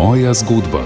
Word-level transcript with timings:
Moja 0.00 0.34
zgodba. 0.34 0.84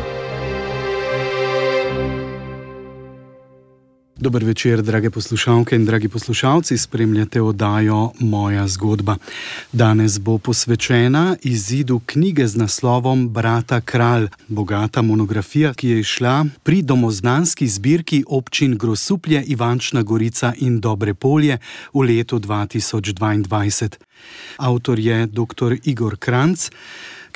Dober 4.16 4.44
večer, 4.44 4.82
drage 4.82 5.10
poslušalke 5.10 5.76
in 5.76 5.84
dragi 5.84 6.08
poslušalci. 6.08 6.78
Spremljate 6.78 7.42
oddajo 7.42 8.10
Moja 8.18 8.68
zgodba. 8.68 9.16
Danes 9.72 10.18
bo 10.18 10.38
posvečena 10.38 11.36
izidu 11.42 12.00
knjige 12.06 12.46
z 12.46 12.56
naslovom 12.56 13.28
Brata 13.28 13.80
Kralj, 13.80 14.28
bogata 14.48 15.02
monografija, 15.02 15.74
ki 15.74 15.88
je 15.88 16.00
išla 16.00 16.44
pri 16.62 16.82
domoznanski 16.82 17.68
zbirki 17.68 18.24
občin 18.26 18.78
Grosuplje, 18.78 19.44
Ivančna 19.46 20.02
Gorica 20.02 20.52
in 20.58 20.80
Dobre 20.80 21.14
Polje 21.14 21.58
v 21.92 22.00
letu 22.00 22.38
2022. 22.38 23.88
Avtor 24.56 24.98
je 24.98 25.26
dr. 25.26 25.76
Igor 25.84 26.16
Kranc. 26.16 26.70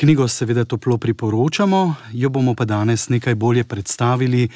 Knjigo 0.00 0.28
seveda 0.28 0.64
toplo 0.64 0.98
priporočamo, 0.98 1.94
jo 2.12 2.28
bomo 2.28 2.54
pa 2.54 2.64
danes 2.64 3.08
nekaj 3.08 3.34
bolje 3.34 3.64
predstavili. 3.64 4.48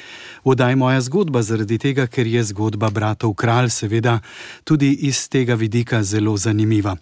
Vodaj 0.43 0.75
moja 0.75 1.01
zgodba, 1.01 1.41
zaradi 1.41 1.77
tega, 1.77 2.05
ker 2.07 2.27
je 2.27 2.43
zgodba 2.43 2.89
bratov 2.89 3.33
Kralj, 3.33 3.67
seveda 3.69 4.19
tudi 4.63 4.93
iz 4.93 5.27
tega 5.29 5.55
vidika 5.59 5.99
zelo 6.03 6.37
zanimiva. 6.37 6.95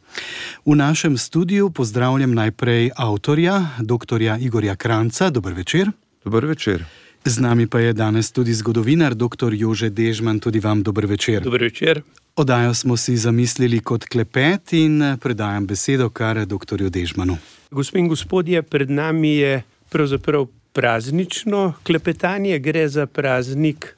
V 0.66 0.76
našem 0.76 1.17
studiu 1.17 1.70
pozdravljam 1.70 2.34
najprej 2.34 2.90
avtorja, 2.98 3.59
dr. 3.80 4.22
Igorja 4.40 4.76
Kranca. 4.76 5.30
Dober 5.30 5.53
večer. 5.53 5.92
Dober 6.23 6.45
večer. 6.45 6.86
Z 7.25 7.38
nami 7.38 7.67
pa 7.67 7.80
je 7.80 7.93
danes 7.93 8.31
tudi 8.31 8.53
zgodovinar, 8.53 9.13
dr. 9.16 9.53
Jože 9.53 9.89
Dežman. 9.89 10.39
Tudi 10.39 10.59
vam 10.59 10.81
dober 10.83 11.05
večer. 11.05 11.44
Dober 11.44 11.61
večer. 11.61 12.02
Odajo 12.36 12.73
smo 12.73 12.97
si 12.97 13.17
zamislili 13.17 13.80
kot 13.80 14.05
klepet 14.09 14.73
in 14.73 15.17
predajam 15.22 15.67
besedo 15.67 16.09
kar 16.09 16.45
dr. 16.45 16.89
Dežmanu. 16.89 17.38
Gospe 17.72 18.00
in 18.00 18.08
gospodje, 18.08 18.61
pred 18.61 18.89
nami 18.89 19.36
je 19.38 19.61
pravzaprav 19.89 20.47
praznično 20.73 21.73
klepetanje, 21.83 22.59
gre 22.59 22.88
za 22.89 23.05
praznik 23.05 23.95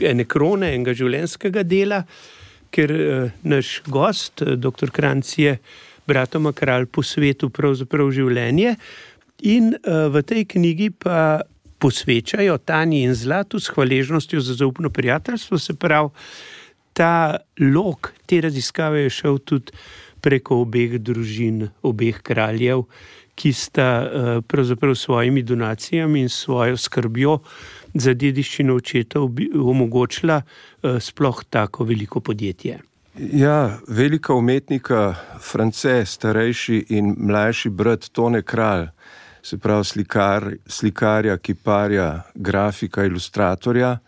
ene 0.00 0.24
krone, 0.24 0.74
enega 0.74 0.92
življenjskega 0.96 1.62
dela, 1.64 2.02
ker 2.74 2.92
eh, 2.92 3.30
naš 3.42 3.80
gost, 3.88 4.42
eh, 4.42 4.56
dr. 4.60 4.92
Kranc, 4.92 5.32
je 5.38 5.56
bratoma 6.08 6.52
kralj 6.52 6.90
po 6.92 7.02
svetu, 7.02 7.48
pravzaprav 7.48 8.12
življenje. 8.12 8.76
In 9.48 9.72
eh, 9.74 10.08
v 10.12 10.22
tej 10.26 10.44
knjigi 10.56 10.90
pa 10.92 11.40
posvečajo 11.80 12.58
Tani 12.58 13.02
in 13.02 13.14
Zlatu 13.14 13.60
s 13.60 13.72
hvaležnostjo 13.74 14.40
za 14.40 14.54
zaupno 14.54 14.90
prijateljstvo, 14.90 15.58
se 15.58 15.74
pravi, 15.74 16.08
ta 16.92 17.36
lok 17.60 18.12
te 18.26 18.40
raziskave 18.40 19.06
je 19.06 19.10
šel 19.10 19.38
tudi 19.38 19.72
preko 20.20 20.60
obeh 20.64 20.98
družin, 21.00 21.68
obeh 21.82 22.20
kraljev, 22.22 22.84
ki 23.40 23.52
sta 23.56 23.88
eh, 24.04 24.28
pravzaprav 24.44 24.94
s 24.94 25.06
svojimi 25.06 25.42
donacijami 25.42 26.20
in 26.20 26.28
svojo 26.28 26.76
skrbjo 26.76 27.38
za 27.94 28.14
dediščino 28.14 28.74
očeta 28.76 29.20
omogočila 29.54 30.42
eh, 30.42 31.00
sploh 31.00 31.44
tako 31.50 31.88
veliko 31.88 32.20
podjetje. 32.20 32.78
Ja, 33.32 33.78
velika 33.88 34.34
umetnika, 34.34 35.14
France, 35.40 36.04
starejši 36.06 36.84
in 36.88 37.14
mlajši 37.18 37.70
brat 37.70 38.08
Tone 38.12 38.42
Kralj, 38.42 38.86
se 39.42 39.58
pravi 39.58 39.84
slikar, 39.84 40.52
slikarja, 40.66 41.36
kiparja, 41.38 42.22
grafika, 42.34 43.04
ilustratorja, 43.04 43.98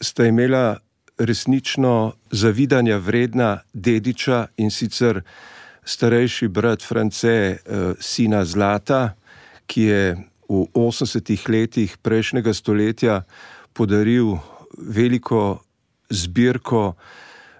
sta 0.00 0.26
imela 0.26 0.78
resnično 1.18 2.12
zavidanja 2.30 2.96
vredna 2.96 3.58
dediča 3.72 4.46
in 4.56 4.70
sicer 4.70 5.22
starejši 5.84 6.48
brat 6.48 6.82
France, 6.82 7.28
eh, 7.28 7.58
sina 8.00 8.44
Zlata, 8.44 9.14
ki 9.66 9.82
je 9.82 10.16
v 10.48 10.64
80-ih 10.74 11.48
letih 11.48 11.96
prejšnjega 12.02 12.54
stoletja 12.54 13.22
podaril 13.72 14.38
veliko 14.78 15.60
zbirko 16.10 16.94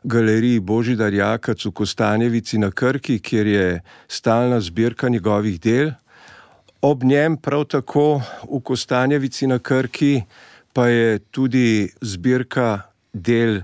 galeriji 0.04 0.60
Božidar 0.60 1.14
Jakac 1.14 1.64
v 1.64 1.72
Kostanjevici 1.72 2.58
na 2.58 2.70
Krki, 2.70 3.18
kjer 3.20 3.46
je 3.46 3.80
stalna 4.08 4.60
zbirka 4.60 5.08
njegovih 5.08 5.60
del. 5.60 5.90
Ob 6.80 7.04
njem 7.04 7.36
prav 7.36 7.64
tako 7.64 8.20
v 8.50 8.60
Kostanjevici 8.62 9.46
na 9.46 9.58
Krki 9.58 10.22
pa 10.72 10.86
je 10.88 11.18
tudi 11.18 11.90
zbirka 12.00 12.82
del 13.12 13.62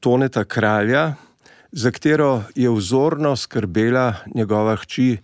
Toneta 0.00 0.44
Kralja, 0.44 1.14
za 1.72 1.90
katero 1.90 2.42
je 2.54 2.70
vzorno 2.70 3.36
skrbela 3.36 4.14
njegova 4.34 4.76
hči 4.76 5.18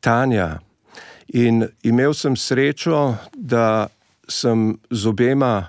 Tanja. 0.00 0.58
In 1.28 1.66
imel 1.82 2.14
sem 2.14 2.36
srečo, 2.36 3.14
da 3.36 3.86
sem 4.28 4.78
z 4.90 5.06
obema 5.06 5.66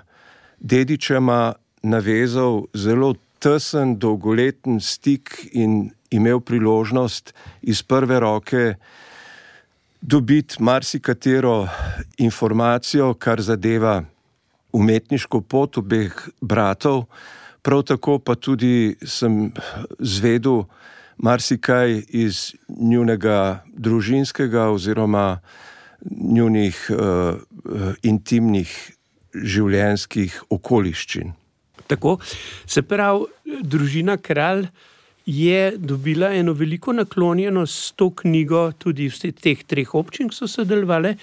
dedičema 0.58 1.52
navezal 1.82 2.62
zelo 2.74 3.14
tesen, 3.38 3.98
dolgoleten 3.98 4.80
stik 4.80 5.48
in 5.52 5.90
imel 6.10 6.40
priložnost 6.40 7.34
iz 7.62 7.82
prve 7.82 8.20
roke 8.20 8.74
dobiti 10.00 10.62
marsikatero 10.62 11.68
informacijo, 12.18 13.14
kar 13.14 13.40
zadeva 13.40 14.04
umetniško 14.72 15.40
pot 15.40 15.78
obeh 15.78 16.12
bratov, 16.40 17.04
prav 17.62 17.82
tako 17.82 18.18
pa 18.18 18.34
tudi 18.34 18.96
sem 19.02 19.52
zvedel 19.98 20.64
marsikaj 21.16 22.02
iz 22.08 22.52
njunega 22.68 23.64
družinskega 23.72 24.68
oziroma 24.70 25.40
njunih 26.10 26.90
uh, 26.90 27.38
intimnih 28.02 28.72
življenjskih 29.34 30.36
okoliščin. 30.50 31.32
Tako 31.86 32.18
se 32.66 32.82
pravi, 32.82 33.26
družina 33.62 34.16
kralj. 34.16 34.68
Je 35.26 35.72
dobila 35.76 36.30
eno 36.34 36.52
veliko 36.52 36.92
naklonjenost 36.92 37.84
s 37.84 37.92
to 37.92 38.10
knjigo, 38.14 38.72
tudi 38.78 39.08
v 39.10 39.32
teh 39.34 39.64
treh 39.66 39.94
občinah, 39.94 40.30
ki 40.30 40.36
so 40.38 40.46
sodelovali, 40.46 41.16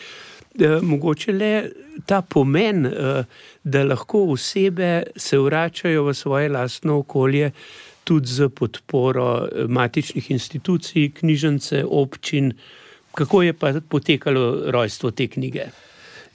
Eh, 0.60 0.82
mogoče 0.82 1.32
le 1.32 1.72
ta 2.06 2.22
pomen, 2.22 2.86
eh, 2.86 3.24
da 3.64 3.84
lahko 3.84 4.28
osebe 4.30 5.04
se 5.16 5.38
vračajo 5.38 6.04
v 6.04 6.14
svoje 6.14 6.50
lastno 6.50 6.98
okolje, 6.98 7.52
tudi 8.04 8.28
z 8.28 8.50
podporo 8.50 9.46
eh, 9.46 9.66
matičnih 9.68 10.32
institucij, 10.32 11.10
knjižnice, 11.10 11.84
občin. 11.90 12.54
Kako 13.16 13.42
je 13.42 13.54
pa 13.54 13.74
potekalo 13.90 14.72
rojstvo 14.72 15.12
te 15.12 15.28
knjige? 15.28 15.66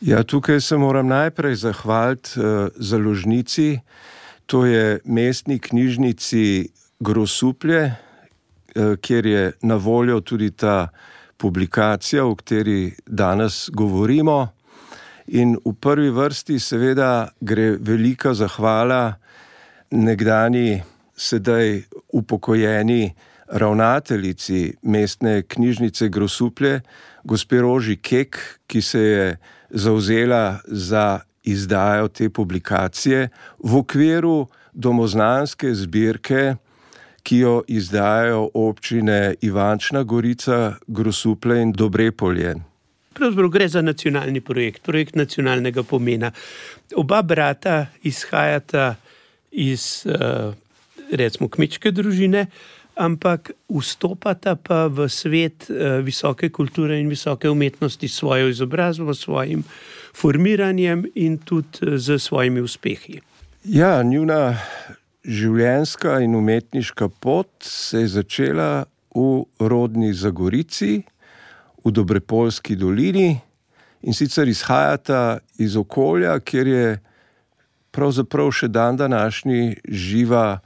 Ja, 0.01 0.23
tukaj 0.23 0.61
se 0.61 0.77
moram 0.77 1.07
najprej 1.07 1.55
zahvaliti 1.55 2.31
uh, 2.39 2.69
založnici, 2.77 3.81
to 4.47 4.65
je 4.67 5.01
mestni 5.05 5.59
knjižnici 5.59 6.69
Grosuplje, 7.01 7.85
uh, 7.85 8.97
kjer 9.01 9.27
je 9.27 9.53
na 9.63 9.77
voljo 9.77 10.21
tudi 10.21 10.51
ta 10.51 10.89
publikacija, 11.37 12.25
o 12.27 12.35
kateri 12.35 12.95
danes 13.07 13.71
govorimo. 13.73 14.49
In 15.27 15.57
v 15.65 15.75
prvi 15.81 16.11
vrsti, 16.11 16.59
seveda, 16.59 17.29
gre 17.41 17.77
velika 17.81 18.35
zahvala 18.35 19.15
nekdani, 19.91 20.83
sedaj 21.17 21.83
upokojeni 22.13 23.15
ravnateljici 23.47 24.75
mestne 24.83 25.43
knjižnice 25.43 26.09
Grosuplje, 26.09 26.81
gospe 27.25 27.61
Roži 27.61 27.97
Kek, 27.97 28.39
ki 28.67 28.83
se 28.83 29.01
je 29.01 29.37
zauzela 29.71 30.59
za 30.67 31.21
izdajo 31.45 32.09
te 32.09 32.31
publikacije 32.31 33.29
v 33.59 33.77
okviru 33.77 34.47
domoznanske 34.73 35.75
zbirke 35.75 36.57
ki 37.23 37.39
jo 37.39 37.63
izdajajo 37.67 38.51
občine 38.55 39.35
Ivančna 39.41 40.03
Gorica, 40.03 40.75
Grosuple 40.87 41.63
in 41.63 41.73
Dobrepolje. 41.73 42.55
Pravzaprav 43.13 43.49
gre 43.51 43.69
za 43.69 43.83
nacionalni 43.83 44.41
projekt, 44.41 44.83
projekt 44.83 45.15
nacionalnega 45.15 45.83
pomena. 45.83 46.31
Oba 46.97 47.23
brata 47.23 47.87
izhajata 48.03 48.95
iz, 49.51 50.07
eh, 50.07 50.53
recimo, 51.13 51.49
kmečke 51.49 51.91
družine, 51.91 52.47
ampak 52.99 53.51
vstopata 53.71 54.57
pa 54.57 54.87
v 54.87 55.09
svet 55.09 55.71
eh, 55.71 56.03
visoke 56.03 56.51
kulture 56.51 57.01
in 57.01 57.09
visoke 57.09 57.51
umetnosti 57.51 58.09
s 58.09 58.19
svojo 58.19 58.49
izobrazbo, 58.49 59.15
s 59.15 59.27
svojim 59.27 59.65
formiranjem 60.15 61.07
in 61.15 61.39
tudi 61.39 61.99
z 61.99 62.15
eh, 62.15 62.19
svojimi 62.19 62.61
uspehi. 62.61 63.21
Ja, 63.65 64.03
njuna 64.03 64.59
življenjska 65.25 66.21
in 66.25 66.37
umetniška 66.39 67.09
pot 67.21 67.51
se 67.65 68.05
je 68.05 68.15
začela 68.19 68.87
v 69.15 69.45
rodni 69.61 70.13
Zagorici, 70.15 71.03
v 71.85 71.93
Dobrepolski 71.93 72.77
dolini 72.77 73.39
in 74.03 74.15
sicer 74.15 74.49
izhajata 74.49 75.41
iz 75.59 75.77
okolja, 75.77 76.39
kjer 76.41 76.67
je 76.67 76.89
pravzaprav 77.91 78.53
še 78.55 78.69
dan 78.69 78.97
današnji 78.97 79.79
živa 79.89 80.61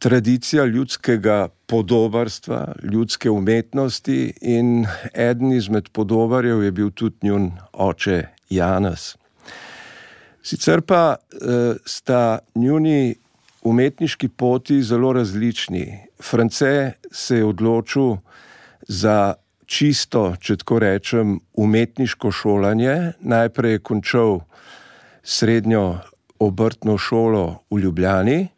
tradicija 0.00 0.64
ljudskega 0.64 1.48
podobarstva, 1.66 2.74
ljudske 2.82 3.30
umetnosti 3.30 4.32
in 4.40 4.86
eden 5.12 5.52
izmed 5.52 5.90
podobarjev 5.92 6.62
je 6.64 6.70
bil 6.72 6.90
tudi 6.90 7.28
njun 7.28 7.50
oče 7.72 8.22
Janus. 8.50 9.16
Sicer 10.42 10.80
pa 10.80 11.16
uh, 11.16 11.76
sta 11.84 12.38
njuni 12.54 13.14
umetniški 13.62 14.28
poti 14.28 14.82
zelo 14.82 15.12
različni. 15.12 15.98
France 16.22 16.92
se 17.12 17.36
je 17.36 17.44
odločil 17.44 18.16
za 18.88 19.34
čisto, 19.66 20.34
če 20.40 20.56
tako 20.56 20.78
rečem, 20.78 21.40
umetniško 21.54 22.32
šolanje. 22.32 23.12
Najprej 23.20 23.72
je 23.72 23.78
končal 23.78 24.40
srednjo 25.22 26.00
obrtno 26.40 26.98
šolo 26.98 27.62
v 27.70 27.78
Ljubljani, 27.84 28.48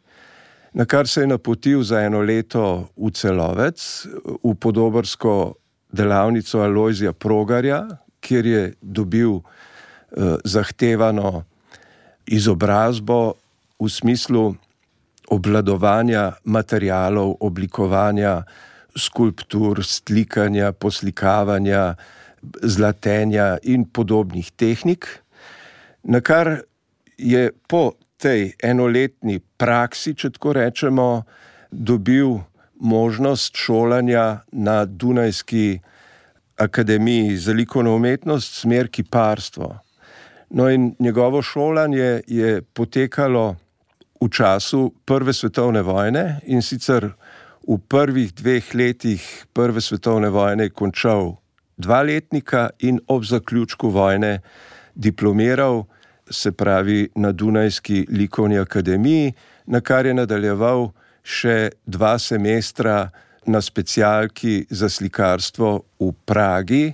na 0.73 0.85
kar 0.85 1.07
se 1.07 1.21
je 1.21 1.27
napotil 1.27 1.83
za 1.83 2.01
eno 2.01 2.21
leto 2.21 2.87
v 2.97 3.11
celovec, 3.13 4.07
v 4.43 4.55
podobarsko 4.55 5.53
delavnico 5.91 6.63
Aloizija 6.63 7.13
Progarja, 7.13 7.83
kjer 8.19 8.45
je 8.45 8.63
dobil 8.81 9.37
eh, 9.37 10.37
zahtevano 10.43 11.43
izobrazbo 12.25 13.33
v 13.79 13.89
smislu 13.89 14.55
obvladovanja 15.29 16.31
materijalov, 16.43 17.35
oblikovanja 17.39 18.43
skulptur, 18.95 19.83
slikanja, 19.83 20.71
poslikavanja, 20.71 21.95
zlatenja 22.61 23.57
in 23.63 23.85
podobnih 23.85 24.51
tehnik, 24.51 25.07
na 26.03 26.21
kar 26.21 26.59
je 27.17 27.51
po 27.67 27.93
tej 28.17 28.53
enoletni 28.63 29.39
praksi, 29.39 30.13
če 30.15 30.33
tako 30.35 30.53
rečemo, 30.59 31.23
dobil 31.71 32.37
možnost 32.83 33.57
šolanja 33.57 34.43
na 34.51 34.85
Dunajski 34.85 35.79
akademiji 36.57 37.37
za 37.37 37.53
likovno 37.53 37.95
umetnost, 37.95 38.59
smer 38.61 38.87
kiparstvo. 38.87 39.71
No, 40.49 40.69
in 40.69 40.95
njegovo 40.99 41.41
šolanje 41.41 42.21
je 42.27 42.61
potekalo 42.61 43.55
v 44.23 44.31
času 44.31 44.95
Prve 45.05 45.33
svetovne 45.35 45.83
vojne 45.83 46.39
in 46.47 46.63
sicer 46.63 47.11
v 47.67 47.75
prvih 47.75 48.31
dveh 48.31 48.63
letih 48.75 49.19
Prve 49.51 49.83
svetovne 49.83 50.31
vojne 50.31 50.71
končal 50.71 51.35
dva 51.75 52.01
letnika 52.07 52.69
in 52.79 52.99
ob 53.07 53.23
zaključku 53.27 53.89
vojne 53.89 54.39
diplomiral, 54.95 55.83
se 56.29 56.51
pravi 56.51 57.09
na 57.15 57.31
Dunajski 57.31 58.05
likovni 58.09 58.59
akademiji, 58.59 59.33
na 59.65 59.81
kar 59.81 60.05
je 60.05 60.13
nadaljeval 60.13 60.91
še 61.23 61.73
dva 61.85 62.15
semestra 62.19 63.11
na 63.45 63.61
specialki 63.61 64.65
za 64.69 64.89
slikarstvo 64.89 65.69
v 65.99 66.11
Pragi 66.25 66.93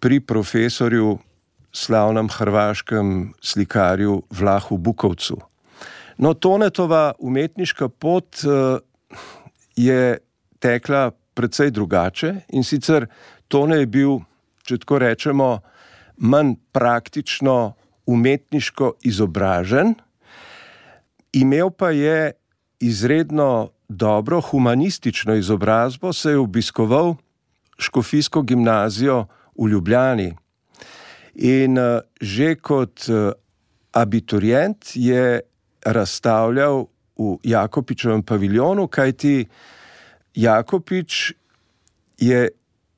pri 0.00 0.20
profesorju, 0.20 1.18
slavnem 1.74 2.28
hrvaškem 2.30 3.34
slikarju 3.42 4.22
Vlahu 4.30 4.78
Bukovcu. 4.78 5.53
No, 6.18 6.34
Tonetova 6.34 7.12
umetniška 7.18 7.88
pot 7.88 8.44
uh, 8.44 8.78
je 9.76 10.18
tekla 10.58 11.10
precej 11.34 11.70
drugače 11.70 12.34
in 12.54 12.64
sicer 12.64 13.06
Tone 13.48 13.82
je 13.82 13.86
bil, 13.86 14.18
če 14.64 14.78
tako 14.82 14.98
rečemo, 15.02 15.48
manj 16.16 16.54
praktično 16.72 17.74
umetniško 18.06 18.94
izobražen, 19.02 19.94
imel 21.32 21.70
pa 21.70 21.90
je 21.90 22.32
izredno 22.80 23.70
dobro 23.88 24.40
humanistično 24.40 25.34
izobrazbo, 25.34 26.12
se 26.12 26.30
je 26.30 26.38
obiskoval 26.38 27.14
Škofijsko 27.78 28.42
gimnazijo 28.42 29.26
v 29.58 29.68
Ljubljani. 29.68 30.34
In 31.34 31.78
uh, 31.78 31.98
že 32.20 32.54
kot 32.54 33.08
uh, 33.08 33.32
abiturient 33.92 34.94
je 34.94 35.40
razstavljal 35.84 36.86
v 37.18 37.36
Jakopičevem 37.42 38.22
paviljonu, 38.22 38.88
kajti 38.88 39.46
Jakopič 40.34 41.32
je 42.18 42.48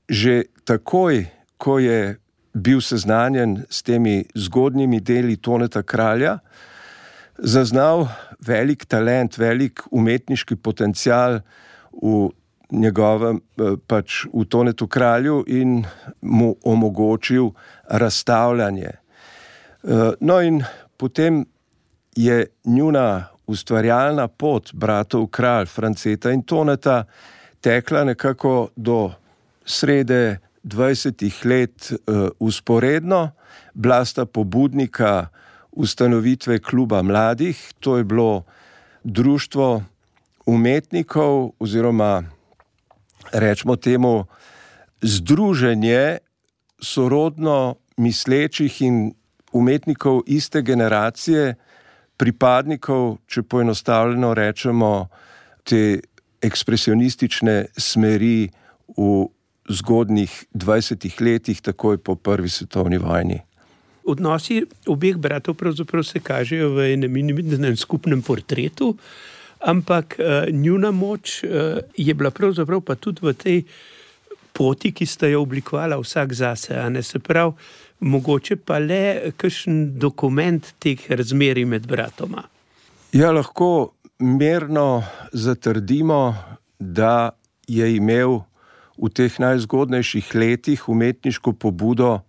že 0.09 0.45
takoj, 0.65 1.27
ko 1.59 1.79
je 1.79 2.17
bil 2.55 2.81
seznanjen 2.81 3.65
s 3.71 3.83
temi 3.83 4.25
zgodnjimi 4.35 5.01
deli 5.01 5.37
Toneta 5.37 5.83
Kralja, 5.83 6.39
zaznal 7.39 8.07
velik 8.47 8.87
talent, 8.87 9.39
velik 9.39 9.83
umetniški 9.91 10.57
potencial 10.57 11.41
v 11.93 12.31
njegovem, 12.71 13.41
eh, 13.59 13.77
pač 13.87 14.25
v 14.33 14.45
Tonetu 14.45 14.87
Kralju 14.87 15.45
in 15.47 15.85
mu 16.23 16.57
omogočil 16.65 17.51
razstavljanje. 17.89 18.91
Eh, 18.91 20.13
no, 20.21 20.41
in 20.41 20.65
potem 20.97 21.47
je 22.17 22.47
njuna 22.65 23.25
ustvarjalna 23.47 24.29
pot 24.29 24.75
bratov 24.75 25.27
Kralj, 25.27 25.67
Franceta 25.67 26.33
in 26.33 26.43
Toneta 26.43 27.05
tekla 27.61 28.05
nekako 28.05 28.69
do 28.77 29.13
srede 29.65 30.39
20 30.65 31.47
let 31.47 31.93
uh, 31.93 32.29
usporedno, 32.39 33.31
bila 33.75 34.05
sta 34.05 34.27
pobudnika 34.27 35.29
ustanovitve 35.73 36.59
kluba 36.59 37.03
mladih, 37.03 37.73
to 37.81 37.97
je 37.97 38.05
bilo 38.05 38.45
društvo 39.05 39.83
umetnikov 40.47 41.51
oziroma 41.59 42.23
rečemo 43.33 43.77
temu 43.77 44.25
združenje 45.03 46.19
sorodno 46.83 47.75
mislečih 47.97 48.83
in 48.83 49.15
umetnikov 49.53 50.23
iste 50.27 50.63
generacije, 50.63 51.55
pripadnikov, 52.17 53.19
če 53.29 53.43
poenostavljeno 53.43 54.35
rečemo, 54.35 55.09
te 55.67 56.01
ekspresionistične 56.43 57.57
smeri 57.77 58.49
v 58.97 59.27
zgodnih 59.69 60.33
20 60.55 61.21
letih, 61.21 61.61
takoj 61.61 61.99
po 61.99 62.15
Prvi 62.15 62.49
svetovni 62.49 62.99
vojni. 63.03 63.41
Odnosi 64.07 64.61
obeh 64.87 65.17
bratov 65.19 65.57
pravzaprav 65.59 66.05
se 66.07 66.21
kažejo 66.23 66.71
v 66.77 66.93
enem 66.95 67.17
in 67.17 67.77
skupnem 67.77 68.23
portretu, 68.23 68.95
ampak 69.61 70.15
uh, 70.19 70.47
njuna 70.53 70.91
moč 70.91 71.43
uh, 71.43 71.83
je 71.97 72.15
bila 72.15 72.31
pravzaprav 72.31 72.81
pa 72.81 72.95
tudi 72.95 73.27
v 73.27 73.35
tej 73.35 73.65
poti, 74.57 74.93
ki 74.97 75.07
sta 75.07 75.29
jo 75.29 75.43
oblikovala 75.45 75.99
vsak 76.01 76.33
zase. 76.33 76.81
Se 77.03 77.19
pravi, 77.19 77.53
mogoče 78.01 78.57
pa 78.57 78.79
le 78.81 79.33
kakšen 79.37 79.99
dokument 80.01 80.75
teh 80.81 81.01
razmerij 81.09 81.65
med 81.69 81.87
bratoma. 81.87 82.47
Ja, 83.13 83.33
lahko 83.33 83.93
merno 84.19 85.05
zatrdimo, 85.33 86.35
da 86.79 87.31
je 87.69 87.89
imel 87.97 88.43
v 88.97 89.09
teh 89.13 89.33
najzgodnejših 89.41 90.35
letih 90.35 90.89
umetniško 90.89 91.53
pobudo 91.53 92.21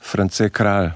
France 0.00 0.48
Kralj. 0.48 0.92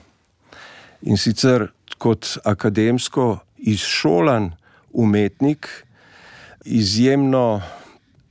In 1.04 1.20
sicer 1.20 1.68
kot 1.98 2.38
akademsko 2.44 3.38
izšolan 3.56 4.52
umetnik, 4.92 5.68
izjemno 6.64 7.60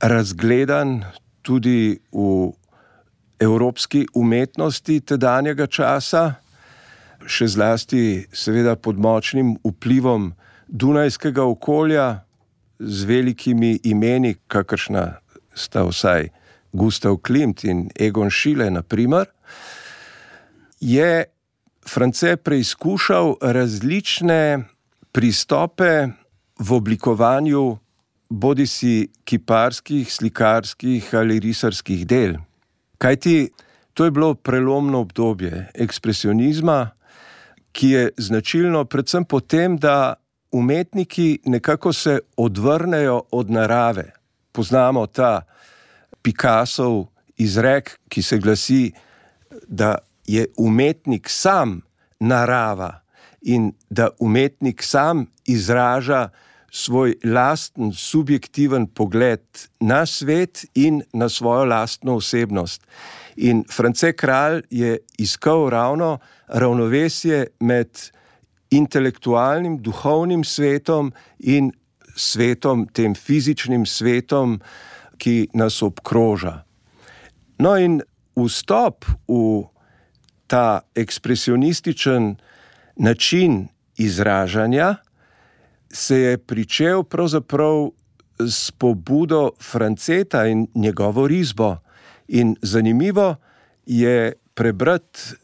razgledan 0.00 1.04
tudi 1.44 2.00
v 2.12 2.52
evropski 3.40 4.06
umetnosti 4.16 5.00
tedanjega 5.04 5.66
časa, 5.68 6.24
še 7.24 7.48
zlasti, 7.48 8.24
seveda, 8.32 8.76
pod 8.76 8.98
močnim 9.00 9.54
vplivom 9.64 10.32
Dunajskega 10.68 11.44
okolja, 11.44 12.24
z 12.78 13.04
velikimi 13.06 13.78
imeni, 13.86 14.34
kakršna 14.50 15.20
sta 15.54 15.84
vsaj 15.86 16.28
Gustav 16.72 17.20
Klimt 17.22 17.64
in 17.64 17.86
Egon 17.94 18.30
Šile, 18.30 18.70
naprimer, 18.70 19.30
je 20.80 21.24
France 21.86 22.36
preizkušal 22.36 23.36
različne 23.40 24.64
pristope 25.12 26.08
v 26.58 26.72
oblikovanju 26.72 27.78
bodi 28.34 28.66
si 28.66 29.08
kiparskih, 29.24 30.10
slikarskih 30.12 31.14
ali 31.14 31.38
risarskih 31.40 32.02
del. 32.06 32.36
Kaj 32.98 33.16
ti, 33.16 33.36
to 33.94 34.04
je 34.04 34.10
bilo 34.10 34.34
prelomno 34.34 35.04
obdobje 35.06 35.68
ekspresionizma, 35.74 36.90
ki 37.74 37.88
je 37.90 38.10
značilno 38.16 38.84
predvsem 38.84 39.24
po 39.24 39.40
tem, 39.40 39.78
da 39.78 40.14
umetniki 40.54 41.38
nekako 41.44 41.92
se 41.92 42.18
odvrnejo 42.36 43.22
od 43.30 43.50
narave. 43.50 44.12
Poznamo 44.52 45.06
ta 45.06 45.42
Picassov 46.22 47.06
izrek, 47.36 47.98
ki 48.08 48.22
se 48.22 48.38
glasi, 48.38 48.92
da 49.68 49.98
je 50.26 50.46
umetnik 50.56 51.28
sam 51.28 51.80
narava 52.20 53.00
in 53.42 53.72
da 53.90 54.08
umetnik 54.18 54.82
sam 54.82 55.26
izraža 55.44 56.28
svoj 56.74 57.14
lasten, 57.24 57.92
subjektiven 57.92 58.86
pogled 58.86 59.40
na 59.80 60.06
svet 60.06 60.64
in 60.74 61.02
na 61.12 61.28
svojo 61.28 61.64
lastno 61.64 62.16
osebnost. 62.16 62.86
In 63.36 63.64
France 63.70 64.12
Kralj 64.12 64.62
je 64.70 64.98
iskal 65.18 65.68
ravno 65.70 66.18
ravnovesje 66.48 67.46
med 67.60 67.88
intelektualnim, 68.70 69.78
duhovnim 69.78 70.44
svetom 70.44 71.12
in 71.38 71.70
svetom, 72.16 72.88
tem 72.92 73.14
fizičnim 73.14 73.86
svetom, 73.86 74.60
ki 75.18 75.48
nas 75.54 75.82
obkroža. 75.82 76.64
No, 77.58 77.76
in 77.78 78.00
vstop 78.34 79.06
v 79.28 79.62
ta 80.46 80.80
ekspresionističen 80.94 82.34
način 82.96 83.68
izražanja 83.96 85.03
se 85.94 86.16
je 86.16 86.38
pričel 86.38 87.02
pravzaprav 87.02 87.90
s 88.38 88.70
pobudo 88.70 89.50
Franceta 89.62 90.46
in 90.46 90.66
njegovo 90.74 91.26
risbo. 91.26 91.76
In 92.28 92.56
zanimivo 92.62 93.36
je 93.86 94.32
prebrati 94.54 95.20
eh, 95.30 95.34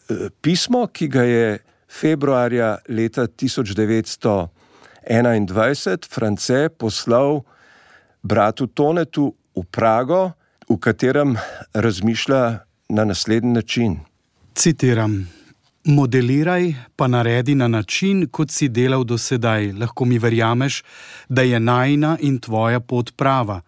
pismo, 0.41 0.87
ki 0.87 1.09
ga 1.09 1.23
je 1.23 1.59
februarja 2.01 2.79
leta 2.89 3.27
1921 3.27 6.15
France 6.15 6.69
poslal 6.79 7.41
bratu 8.23 8.67
Tonetu 8.67 9.35
v 9.57 9.65
Prago, 9.71 10.31
v 10.69 10.79
katerem 10.79 11.37
razmišlja 11.75 12.59
na 12.89 13.05
naslednji 13.05 13.53
način. 13.53 13.99
Citiram: 14.55 15.40
Modeliraj 15.85 16.75
pa 16.97 17.09
naredi 17.09 17.55
na 17.55 17.69
način, 17.69 18.29
kot 18.29 18.51
si 18.51 18.69
delal 18.69 19.05
do 19.05 19.19
sedaj. 19.19 19.73
Lahko 19.73 20.05
mi 20.05 20.19
verjameš, 20.19 20.83
da 21.29 21.43
je 21.43 21.61
najna 21.61 22.19
in 22.21 22.39
tvoja 22.39 22.81
pot 22.81 23.17
prava. 23.17 23.61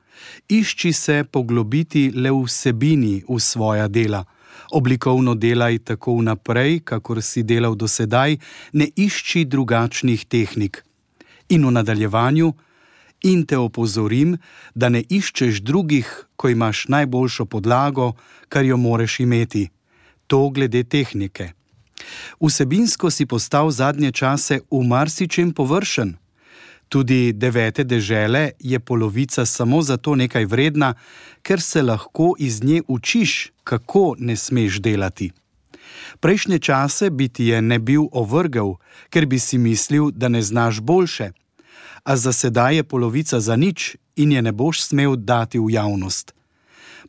Išči 0.48 0.92
se 0.92 1.24
poglobiti 1.24 2.10
le 2.14 2.30
v 2.30 2.42
vsebini 2.44 3.22
v 3.28 3.38
svoja 3.40 3.88
dela. 3.88 4.24
Oblikovno 4.72 5.34
delaj 5.34 5.78
tako 5.78 6.22
naprej, 6.22 6.80
kakor 6.84 7.22
si 7.22 7.42
delal 7.42 7.74
do 7.74 7.88
sedaj, 7.88 8.36
ne 8.72 8.90
išči 8.96 9.44
drugačnih 9.44 10.26
tehnik. 10.26 10.84
In 11.48 11.64
v 11.66 11.72
nadaljevanju, 11.72 12.52
in 13.22 13.46
te 13.46 13.56
opozorim, 13.58 14.36
da 14.74 14.88
ne 14.88 15.00
iščeš 15.08 15.62
drugih, 15.62 16.12
ko 16.36 16.48
imaš 16.48 16.88
najboljšo 16.88 17.44
podlago, 17.44 18.12
kar 18.48 18.64
jo 18.64 18.76
moreš 18.76 19.20
imeti. 19.20 19.70
To 20.26 20.50
glede 20.50 20.84
tehnike. 20.84 21.61
Vsebinsko 22.40 23.10
si 23.10 23.26
postal 23.26 23.70
zadnje 23.70 24.12
čase 24.12 24.60
v 24.70 24.82
marsičem 24.86 25.52
površen. 25.52 26.16
Tudi 26.88 27.32
devete 27.32 27.84
dežele 27.84 28.50
je 28.60 28.80
polovica 28.80 29.46
samo 29.46 29.82
zato 29.82 30.14
nekaj 30.14 30.44
vredna, 30.44 30.94
ker 31.42 31.60
se 31.60 31.82
lahko 31.82 32.34
iz 32.38 32.62
nje 32.64 32.82
učiš, 32.88 33.52
kako 33.64 34.14
ne 34.18 34.36
smeš 34.36 34.80
delati. 34.80 35.32
Prejšnje 36.20 36.58
čase 36.58 37.10
bi 37.10 37.28
ti 37.28 37.44
je 37.44 37.62
ne 37.62 37.78
bil 37.78 38.02
ovrgel, 38.12 38.74
ker 39.08 39.26
bi 39.26 39.38
si 39.38 39.58
mislil, 39.58 40.10
da 40.10 40.28
ne 40.28 40.42
znaš 40.42 40.80
boljše, 40.80 41.32
a 42.04 42.16
za 42.16 42.32
sedaj 42.32 42.76
je 42.76 42.84
polovica 42.84 43.40
za 43.40 43.56
nič 43.56 43.96
in 44.16 44.32
je 44.32 44.42
ne 44.42 44.52
boš 44.52 44.82
smel 44.82 45.16
dati 45.16 45.58
v 45.58 45.70
javnost. 45.70 46.34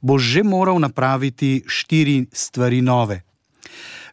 Boš 0.01 0.21
že 0.21 0.43
moral 0.43 0.79
napraviti 0.79 1.63
štiri 1.67 2.27
stvari 2.31 2.81
nove. 2.81 3.21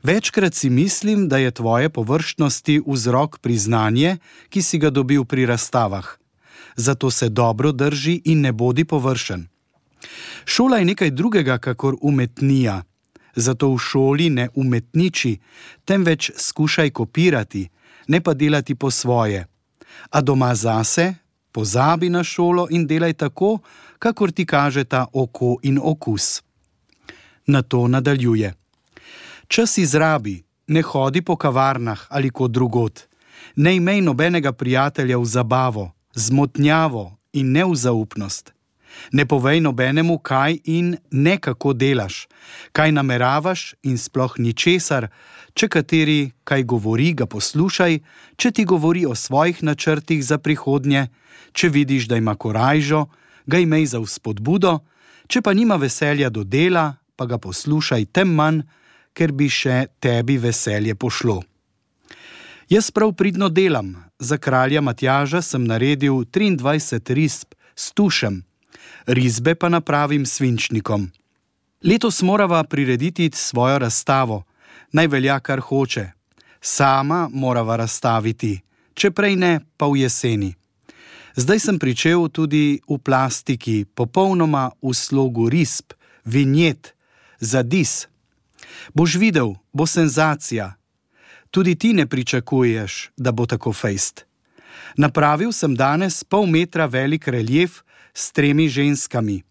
Večkrat 0.02 0.54
si 0.54 0.71
mislim, 0.71 1.28
da 1.28 1.38
je 1.38 1.50
tvoje 1.50 1.88
površnosti 1.88 2.80
vzrok 2.87 3.38
priznanje, 3.38 4.16
ki 4.49 4.62
si 4.62 4.78
ga 4.78 4.90
dobil 4.90 5.25
pri 5.25 5.47
razstavah. 5.47 6.07
Zato 6.76 7.11
se 7.11 7.28
dobro 7.28 7.73
drži 7.73 8.21
in 8.25 8.40
ne 8.40 8.52
bodi 8.52 8.85
površen. 8.85 9.49
Šola 10.45 10.78
je 10.78 10.85
nekaj 10.85 11.11
drugega, 11.11 11.59
kakor 11.59 11.97
umetnija. 12.00 12.83
Zato 13.37 13.69
v 13.75 13.78
šoli 13.78 14.30
ne 14.30 14.49
umetniči, 14.54 15.38
temveč 15.85 16.30
skušaj 16.37 16.90
kopirati, 16.90 17.69
ne 18.09 18.21
pa 18.21 18.35
delati 18.35 18.75
po 18.75 18.90
svoje. 18.90 19.47
A 20.11 20.21
doma 20.21 20.54
zase, 20.54 21.14
pozabi 21.52 22.09
na 22.09 22.25
šolo 22.25 22.66
in 22.71 22.87
delaj 22.87 23.12
tako, 23.12 23.59
kakor 23.99 24.33
ti 24.33 24.47
kaže 24.47 24.85
ta 24.85 25.07
oko 25.12 25.59
in 25.62 25.78
okus. 25.83 26.42
Na 27.47 27.62
to 27.62 27.88
nadaljuje. 27.88 28.54
Čas 29.50 29.78
izrabi, 29.78 30.45
ne 30.66 30.83
hodi 30.83 31.23
po 31.23 31.35
kavarnah 31.37 32.07
ali 32.09 32.30
kot 32.30 32.50
drugot, 32.50 33.00
ne 33.57 33.76
imej 33.76 34.00
nobenega 34.00 34.52
prijatelja 34.52 35.19
v 35.19 35.25
zabavo, 35.25 35.90
zmotnjavo 36.14 37.16
in 37.33 37.50
neuzaupnost. 37.52 38.52
Ne 39.12 39.26
povej 39.26 39.61
nobenemu, 39.61 40.19
kaj 40.19 40.59
in 40.64 40.95
ne 41.11 41.35
kako 41.38 41.73
delaš, 41.73 42.28
kaj 42.73 42.92
nameravaš 42.92 43.75
in 43.83 43.99
sploh 43.99 44.38
ničesar, 44.38 45.09
če 45.54 45.69
kateri 45.69 46.30
kaj 46.45 46.62
govori, 46.62 47.11
ga 47.12 47.26
poslušaj, 47.26 47.99
če 48.37 48.50
ti 48.54 48.64
govori 48.64 49.02
o 49.07 49.19
svojih 49.19 49.62
načrtih 49.66 50.23
za 50.23 50.38
prihodnje, 50.38 51.09
če 51.52 51.69
vidiš, 51.69 52.07
da 52.07 52.23
ima 52.23 52.38
korajžo, 52.38 53.09
ga 53.47 53.59
imej 53.59 53.97
za 53.97 53.99
vzpodbudo, 53.99 54.78
če 55.26 55.42
pa 55.42 55.59
nima 55.59 55.75
veselja 55.75 56.30
do 56.30 56.47
dela, 56.47 56.92
pa 57.16 57.26
ga 57.26 57.38
poslušaj 57.38 58.14
tem 58.14 58.30
manj, 58.30 58.62
ker 59.21 59.35
bi 59.37 59.50
še 59.53 59.91
tebi 60.00 60.39
veselje 60.41 60.95
pošlo. 60.97 61.43
Jaz 62.73 62.89
prav 62.95 63.12
pridno 63.12 63.50
delam, 63.53 63.93
za 64.19 64.39
kralja 64.41 64.81
Matjaža 64.81 65.43
sem 65.45 65.65
naredil 65.69 66.23
23 66.25 67.12
risb 67.19 67.53
s 67.77 67.93
tušem, 67.93 68.39
risbe 69.05 69.53
pa 69.55 69.69
napravim 69.69 70.25
svinčnikom. 70.27 71.11
Letos 71.85 72.23
morava 72.23 72.62
prirediti 72.65 73.31
svojo 73.35 73.79
razstavo, 73.85 74.45
naj 74.93 75.07
velja 75.07 75.41
kar 75.41 75.61
hoče. 75.61 76.07
Sama 76.61 77.29
morava 77.33 77.77
razstaviti, 77.77 78.55
če 78.95 79.11
prej 79.11 79.37
ne, 79.37 79.53
pa 79.77 79.89
v 79.89 80.05
jeseni. 80.05 80.55
Zdaj 81.37 81.61
sem 81.61 81.79
pričel 81.79 82.29
tudi 82.29 82.81
v 82.89 82.99
plastiki, 82.99 83.85
popolnoma 83.85 84.71
v 84.83 84.95
slogu 84.97 85.49
risb, 85.53 85.93
vinjet, 86.25 86.95
zadis, 87.41 88.10
Boš 88.95 89.15
videl, 89.15 89.55
bo 89.73 89.87
senzacija. 89.87 90.75
Tudi 91.50 91.75
ti 91.75 91.93
ne 91.93 92.07
pričakuješ, 92.07 93.11
da 93.17 93.33
bo 93.33 93.47
tako 93.47 93.73
fejst. 93.73 94.25
Napravil 94.97 95.53
sem 95.53 95.75
danes 95.75 96.25
pol 96.25 96.47
metra 96.47 96.87
velik 96.87 97.29
relief 97.29 97.83
s 98.15 98.33
tremi 98.33 98.69
ženskami. 98.69 99.43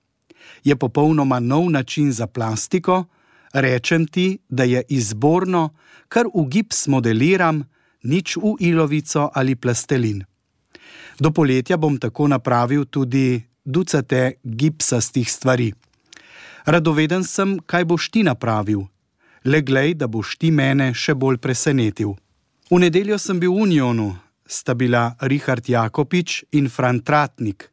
Je 0.63 0.75
popolnoma 0.75 1.39
nov 1.39 1.69
način 1.71 2.11
za 2.11 2.27
plastiko, 2.27 3.05
rečem 3.53 4.07
ti, 4.07 4.39
da 4.49 4.63
je 4.63 4.83
izborno, 4.89 5.69
kar 6.07 6.25
v 6.35 6.45
gips 6.47 6.87
modeliram, 6.87 7.63
nič 8.03 8.37
v 8.37 8.55
ilovico 8.59 9.29
ali 9.33 9.55
plastelin. 9.55 10.23
Do 11.19 11.31
poletja 11.31 11.77
bom 11.77 11.97
tako 11.99 12.27
napravil 12.27 12.85
tudi 12.85 13.43
ducate 13.65 14.39
gipsastih 14.43 15.31
stvari. 15.31 15.73
Radoveden 16.65 17.23
sem, 17.23 17.59
kaj 17.65 17.85
boš 17.85 18.09
ti 18.09 18.23
napravil, 18.23 18.87
le 19.45 19.61
glej, 19.61 19.93
da 19.93 20.07
boš 20.07 20.37
ti 20.37 20.51
mene 20.51 20.93
še 20.93 21.13
bolj 21.15 21.37
presenetil. 21.37 22.15
V 22.69 22.79
nedeljo 22.79 23.17
sem 23.17 23.39
bil 23.39 23.53
v 23.53 23.65
Unionu, 23.65 24.13
sta 24.45 24.73
bila 24.73 25.15
Richard 25.21 25.69
Jakopič 25.69 26.43
in 26.51 26.69
Fran 26.69 26.99
Tratnik. 27.01 27.69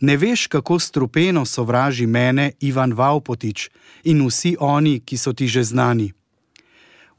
Ne 0.00 0.16
veš, 0.16 0.46
kako 0.46 0.78
strupeno 0.78 1.44
sovraži 1.46 2.06
mene 2.06 2.52
Ivan 2.60 2.92
Vaupotič 2.92 3.70
in 4.04 4.20
vsi 4.26 4.56
oni, 4.60 5.00
ki 5.00 5.16
so 5.16 5.32
ti 5.32 5.46
že 5.48 5.64
znani. 5.64 6.12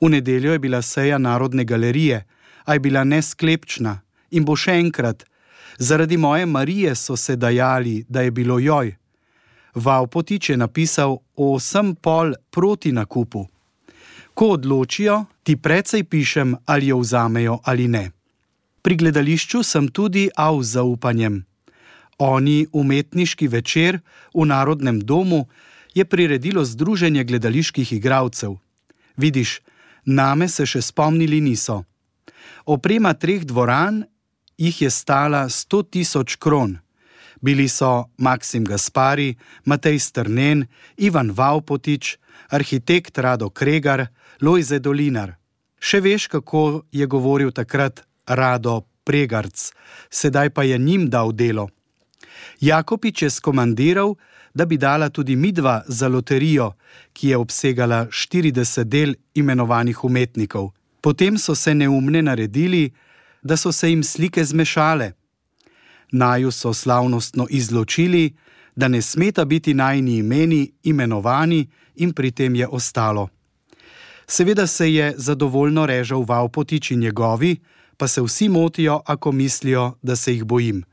V 0.02 0.10
nedeljo 0.10 0.52
je 0.52 0.60
bila 0.60 0.82
seja 0.82 1.18
Narodne 1.18 1.64
galerije, 1.64 2.26
a 2.66 2.74
je 2.74 2.80
bila 2.80 3.04
nesklepčna 3.04 4.02
in 4.32 4.46
bo 4.46 4.56
še 4.56 4.78
enkrat. 4.80 5.26
Zaradi 5.78 6.18
moje 6.18 6.46
Marije 6.46 6.96
so 6.96 7.16
se 7.18 7.36
dajali, 7.36 8.06
da 8.10 8.22
je 8.22 8.32
bilo 8.32 8.60
joj. 8.60 8.96
Vaupotič 9.76 10.50
je 10.50 10.58
napisal 10.58 11.18
osem 11.36 11.96
pol 11.96 12.34
proti 12.52 12.92
nakupu. 12.92 13.48
Ko 14.36 14.52
odločijo, 14.60 15.26
ti 15.44 15.56
precej 15.56 16.04
pišem, 16.04 16.56
ali 16.66 16.88
jo 16.92 17.00
vzamejo 17.00 17.60
ali 17.64 17.88
ne. 17.88 18.12
Pri 18.82 18.96
gledališču 18.96 19.64
sem 19.64 19.88
tudi 19.88 20.28
av 20.36 20.60
z 20.64 20.76
zaupanjem. 20.76 21.46
Oni 22.20 22.68
umetniški 22.72 23.48
večer 23.48 24.00
v 24.34 24.46
Narodnem 24.46 25.00
domu 25.00 25.48
je 25.96 26.06
priredilo 26.06 26.66
Združenje 26.66 27.24
gledaliških 27.24 27.94
igralcev. 27.94 28.58
Vidiš, 29.18 29.62
name 30.06 30.48
se 30.48 30.66
še 30.66 30.82
spomnili 30.82 31.40
niso. 31.42 31.84
Oprema 32.66 33.14
treh 33.14 33.46
dvoran 33.46 34.04
jih 34.58 34.82
je 34.82 34.90
stala 34.90 35.48
100 35.48 35.84
tisoč 35.90 36.36
kron. 36.36 36.78
Bili 37.42 37.68
so 37.70 38.12
Maksim 38.18 38.66
Gaspari, 38.66 39.36
Matej 39.66 40.00
Strnen, 40.00 40.68
Ivan 40.98 41.32
Vaupotič, 41.32 42.18
arhitekt 42.50 43.18
Rado 43.18 43.50
Kregar, 43.50 44.08
Lojze 44.42 44.80
Dolinar. 44.80 45.36
Še 45.80 46.00
veš, 46.02 46.28
kako 46.28 46.86
je 46.92 47.06
govoril 47.06 47.52
takrat 47.52 48.04
Rado 48.28 48.82
pregarc, 49.06 49.72
sedaj 50.10 50.50
pa 50.50 50.64
je 50.64 50.78
njim 50.78 51.10
dal 51.10 51.32
delo. 51.32 51.70
Jakopič 52.60 53.22
je 53.22 53.30
skomandiral, 53.30 54.16
da 54.54 54.66
bi 54.66 54.78
dala 54.78 55.10
tudi 55.10 55.36
midva 55.36 55.84
za 55.88 56.08
loterijo, 56.08 56.72
ki 57.14 57.30
je 57.30 57.38
obsegala 57.38 58.06
40 58.08 58.84
del 58.84 59.14
imenovanih 59.34 60.04
umetnikov. 60.04 60.72
Potem 61.02 61.38
so 61.38 61.56
se 61.56 61.76
neumne 61.76 62.22
naredili, 62.22 62.94
da 63.44 63.58
so 63.58 63.72
se 63.72 63.90
jim 63.90 64.04
slike 64.04 64.44
zmešale. 64.44 65.12
Naju 66.12 66.52
so 66.52 66.74
slavnostno 66.74 67.48
izločili, 67.50 68.34
da 68.76 68.88
ne 68.88 69.02
smeta 69.02 69.46
biti 69.46 69.74
najni 69.74 70.18
imeni 70.18 70.72
imenovani, 70.84 71.68
in 71.98 72.14
pri 72.14 72.32
tem 72.32 72.56
je 72.56 72.68
ostalo. 72.68 73.30
Seveda 74.28 74.68
se 74.68 74.94
je 74.94 75.14
zadovoljno 75.18 75.86
režal 75.86 76.24
Vaupotič 76.24 76.92
in 76.92 77.00
njegovi, 77.00 77.58
pa 77.98 78.08
se 78.08 78.22
vsi 78.22 78.50
motijo, 78.50 79.02
ako 79.06 79.32
mislijo, 79.32 79.94
da 80.02 80.16
se 80.16 80.34
jih 80.34 80.44
bojim. 80.44 80.84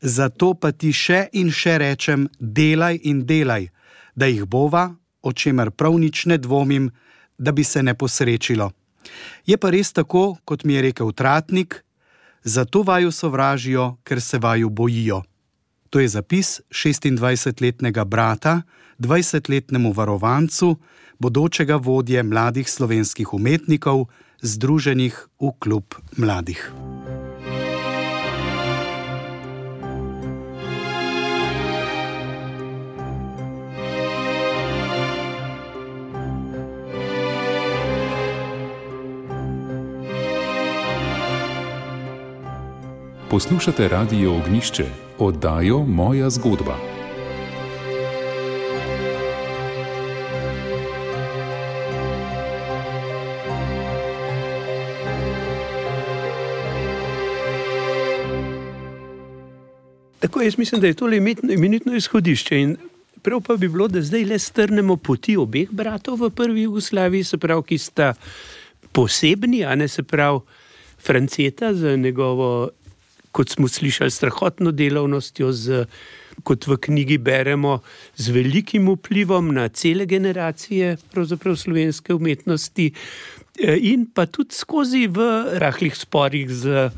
Zato 0.00 0.54
pa 0.54 0.72
ti 0.72 0.92
še 0.92 1.28
in 1.32 1.50
še 1.50 1.78
rečem: 1.78 2.28
delaj 2.38 3.00
in 3.02 3.24
delaj, 3.26 3.68
da 4.14 4.26
jih 4.26 4.44
bova, 4.44 4.94
o 5.22 5.32
čemer 5.32 5.70
prav 5.70 5.98
nič 5.98 6.26
ne 6.26 6.38
dvomim, 6.38 6.90
da 7.38 7.52
bi 7.52 7.64
se 7.64 7.82
ne 7.82 7.94
posrečilo. 7.94 8.70
Je 9.46 9.56
pa 9.56 9.70
res 9.70 9.92
tako, 9.92 10.36
kot 10.44 10.64
mi 10.64 10.74
je 10.74 10.82
rekel 10.82 11.12
Tratnik, 11.12 11.84
zato 12.44 12.82
vaju 12.82 13.12
sovražijo, 13.12 13.96
ker 14.04 14.20
se 14.20 14.38
vaju 14.38 14.70
bojijo. 14.70 15.22
To 15.90 16.00
je 16.00 16.08
zapis 16.08 16.60
26-letnega 16.70 18.04
brata 18.04 18.62
20-letnemu 18.98 19.92
varovancu, 19.92 20.76
bodočega 21.18 21.76
vodje 21.76 22.22
mladih 22.22 22.70
slovenskih 22.70 23.34
umetnikov, 23.34 24.08
združenih 24.42 25.28
v 25.40 25.52
klub 25.58 25.94
mladih. 26.16 26.72
Poslušate 43.36 43.88
radio 43.88 44.36
Ognišče, 44.36 44.84
oddajo 45.18 45.78
Moja 45.78 46.30
zgodba. 46.30 46.76
Tako 60.20 60.40
jaz 60.42 60.58
mislim, 60.58 60.80
da 60.80 60.86
je 60.86 60.94
to 60.94 61.08
imenitno 61.48 61.96
izhodišče. 61.96 62.74
Prav 63.22 63.40
pa 63.40 63.56
bi 63.56 63.68
bilo, 63.68 63.88
da 63.88 64.02
zdaj 64.02 64.24
le 64.24 64.38
strnemo 64.38 64.96
poti 64.96 65.36
obeh 65.36 65.68
bratov 65.70 66.16
v 66.20 66.30
prvi 66.30 66.62
Jugoslaviji, 66.62 67.24
se 67.24 67.38
pravi, 67.38 67.62
ki 67.62 67.78
sta 67.78 68.14
posebni, 68.92 69.64
a 69.64 69.74
ne 69.74 69.88
se 69.88 70.02
pravi, 70.02 70.40
Franceta 70.98 71.74
za 71.74 71.96
njegovo 71.96 72.70
kot 73.36 73.52
smo 73.52 73.68
slišali, 73.68 74.10
strahotno 74.10 74.72
delovnostjo, 74.72 75.50
z, 75.52 75.84
kot 76.46 76.66
v 76.66 76.78
knjigi 76.80 77.18
beremo, 77.20 77.80
z 78.16 78.32
velikim 78.32 78.88
vplivom 78.94 79.52
na 79.54 79.68
cele 79.68 80.06
generacije 80.08 80.96
slovenske 81.56 82.14
umetnosti, 82.14 82.92
eh, 82.92 83.76
in 83.92 84.06
pa 84.06 84.26
tudi 84.26 84.56
skozi 84.56 85.06
v 85.06 85.18
rahlih 85.60 85.96
sporih, 85.96 86.48
z, 86.50 86.90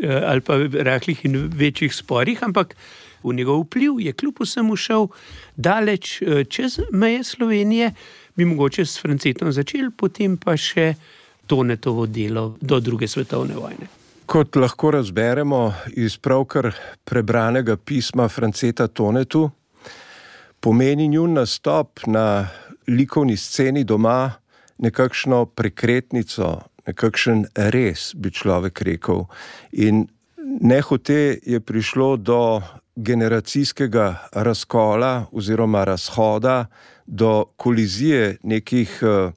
eh, 0.00 0.20
ali 0.26 0.40
pa 0.40 0.58
rahlih 0.58 1.24
in 1.24 1.48
večjih 1.48 1.94
sporih, 1.94 2.42
ampak 2.42 2.76
v 3.24 3.34
njegov 3.34 3.64
vpliv 3.64 4.00
je 4.00 4.12
kljub 4.12 4.36
vsemu 4.40 4.76
šel 4.76 5.08
daleč 5.56 6.22
eh, 6.22 6.44
čez 6.44 6.80
meje 6.92 7.24
Slovenije, 7.24 7.94
bi 8.36 8.44
mogoče 8.44 8.84
s 8.84 9.00
Francetom 9.00 9.52
začel, 9.52 9.90
potem 9.96 10.36
pa 10.36 10.56
še 10.56 10.94
Tonetovo 11.46 12.06
delo 12.06 12.56
do 12.60 12.80
druge 12.80 13.08
svetovne 13.08 13.56
vojne. 13.56 13.99
Kot 14.30 14.56
lahko 14.56 14.92
razberemo 14.94 15.72
iz 15.98 16.14
pravkar 16.22 16.68
prebranega 17.04 17.74
pisma 17.76 18.28
Franceta 18.28 18.86
Tonetu, 18.86 19.50
pomeni 20.60 21.08
njun 21.08 21.32
nastop 21.32 21.98
na 22.06 22.46
likovni 22.88 23.36
sceni 23.36 23.82
doma 23.84 24.30
nekakšno 24.78 25.46
prekretnico, 25.46 26.52
nekakšen 26.86 27.42
res, 27.74 28.12
bi 28.14 28.30
človek 28.30 28.82
rekel. 28.86 29.24
In 29.72 30.06
nehote 30.62 31.40
je 31.42 31.60
prišlo 31.60 32.16
do 32.16 32.62
generacijskega 32.96 34.30
razkola 34.32 35.26
oziroma 35.32 35.82
razhoda, 35.84 36.66
do 37.06 37.50
kolizije 37.56 38.36
nekih 38.42 38.98
uh, 39.02 39.34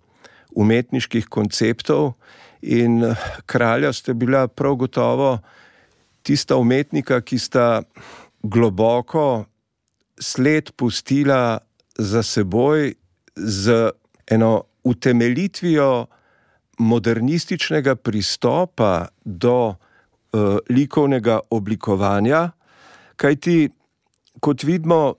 umetniških 0.55 1.25
konceptov. 1.25 2.13
In 2.63 3.03
eh, 3.03 3.15
kralja 3.45 3.93
sta 3.93 4.13
bila 4.13 4.47
prav 4.47 4.75
gotovo 4.75 5.37
tista 6.23 6.55
umetnika, 6.55 7.21
ki 7.21 7.37
sta 7.39 7.83
globoko 8.43 9.45
sled 10.19 10.71
pustila 10.75 11.59
za 11.97 12.23
seboj 12.23 12.93
z 13.35 13.91
eno 14.31 14.63
utemeljitvijo 14.83 16.05
modernističnega 16.79 17.95
pristopa 17.95 19.07
do 19.25 19.67
uh, 19.67 20.57
likovnega 20.69 21.39
oblikovanja, 21.49 22.51
kajti, 23.15 23.69
kot 24.39 24.63
vidimo, 24.63 25.15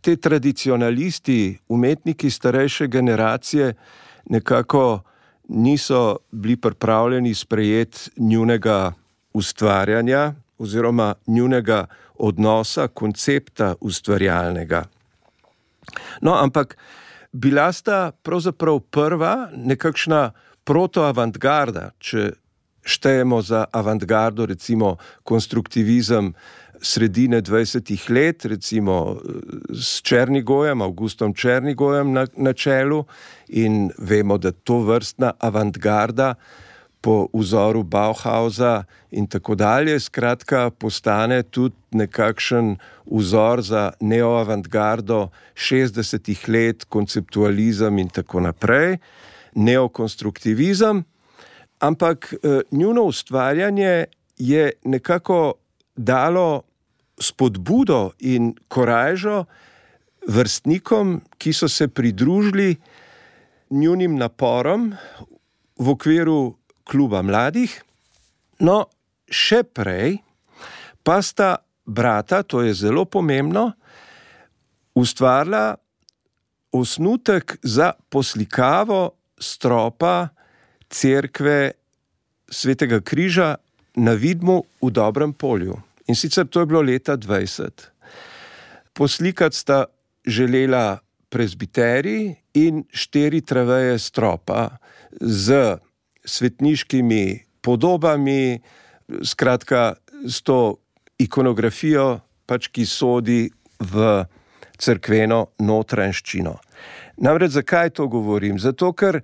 te 0.00 0.16
tradicionalisti, 0.16 1.58
umetniki 1.68 2.30
starejše 2.30 2.86
generacije, 2.86 3.74
nekako 4.30 5.02
niso 5.48 6.16
bili 6.30 6.56
pripravljeni 6.56 7.34
sprejeti 7.34 8.10
njunega 8.16 8.92
ustvarjanja 9.32 10.32
oziroma 10.58 11.14
njunega 11.26 11.86
odnosa, 12.14 12.88
koncepta 12.88 13.74
ustvarjalnega. 13.80 14.84
No, 16.20 16.34
ampak 16.34 16.76
bila 17.32 17.72
sta 17.72 18.12
pravzaprav 18.22 18.80
prva 18.80 19.48
nekakšna 19.56 20.32
protoavantgarda, 20.64 21.90
če 21.98 22.30
štejemo 22.84 23.42
za 23.42 23.64
avantgardo, 23.72 24.46
recimo 24.46 24.96
konstruktivizem 25.22 26.32
sredine 26.84 27.42
20. 27.42 28.10
let, 28.10 28.44
recimo 28.44 29.16
s 29.72 30.02
Črnigojem, 30.02 30.82
Augustom 30.82 31.34
Črnigojem 31.34 32.12
na, 32.12 32.26
na 32.36 32.52
čelu, 32.52 33.04
in 33.48 33.90
vemo, 33.98 34.38
da 34.38 34.52
to 34.52 34.82
vrstna 34.84 35.32
avantgarda 35.38 36.34
po 37.00 37.28
vzoru 37.34 37.82
Bauhausa 37.82 38.84
in 39.10 39.26
tako 39.26 39.54
dalje, 39.54 39.98
skratka, 40.00 40.70
postane 40.70 41.42
tudi 41.42 41.76
nekakšen 41.92 42.76
vzor 43.06 43.62
za 43.62 43.92
neoavantgardo 44.00 45.28
60. 45.54 46.48
let, 46.48 46.84
konceptualizem 46.84 47.98
in 47.98 48.08
tako 48.08 48.40
naprej, 48.40 48.98
neokonstruktivizem. 49.54 51.04
Ampak 51.80 52.32
eh, 52.32 52.60
njuno 52.70 53.02
ustvarjanje 53.02 54.04
je 54.38 54.72
nekako 54.84 55.54
dalo 55.96 56.62
spodbudo 57.20 58.12
in 58.18 58.54
korajžo 58.68 59.44
vrstnikom, 60.28 61.20
ki 61.38 61.52
so 61.52 61.68
se 61.68 61.88
pridružili 61.88 62.76
njunim 63.70 64.16
naporom 64.16 64.94
v 65.78 65.90
okviru 65.90 66.56
kluba 66.84 67.22
mladih. 67.22 67.72
No, 68.60 68.84
še 69.28 69.62
prej 69.64 70.20
pa 71.04 71.20
sta 71.22 71.56
brata, 71.84 72.42
to 72.42 72.62
je 72.64 72.74
zelo 72.74 73.04
pomembno, 73.04 73.72
ustvarila 74.94 75.76
osnutek 76.72 77.58
za 77.62 77.92
poslikavo 78.08 79.12
stropa 79.38 80.28
cerkve 80.88 81.72
svetega 82.48 83.00
križa 83.00 83.56
na 83.94 84.12
vidmu 84.12 84.64
v 84.82 84.90
dobrem 84.90 85.32
polju. 85.32 85.76
In 86.08 86.14
sicer 86.14 86.46
to 86.46 86.60
je 86.60 86.66
bilo 86.66 86.82
leta 86.82 87.16
20. 87.16 87.70
Poslikati 88.92 89.56
sta 89.56 89.84
želela 90.26 90.98
prezbiteri 91.28 92.34
in 92.54 92.84
štiri 92.92 93.40
traveje 93.40 93.98
stropa 93.98 94.76
z 95.20 95.76
svetniškimi 96.24 97.44
podobami, 97.60 98.60
skratka, 99.22 99.94
s 100.28 100.42
to 100.42 100.76
ikonografijo, 101.18 102.20
pač 102.46 102.68
ki 102.68 102.86
sodi 102.86 103.48
v 103.80 104.24
crkveno 104.78 105.46
notranjščino. 105.58 106.54
Namreč 107.24 107.56
zakaj 107.56 107.94
to 107.96 108.08
govorim? 108.12 108.58
Zato, 108.58 108.92
ker 108.92 109.20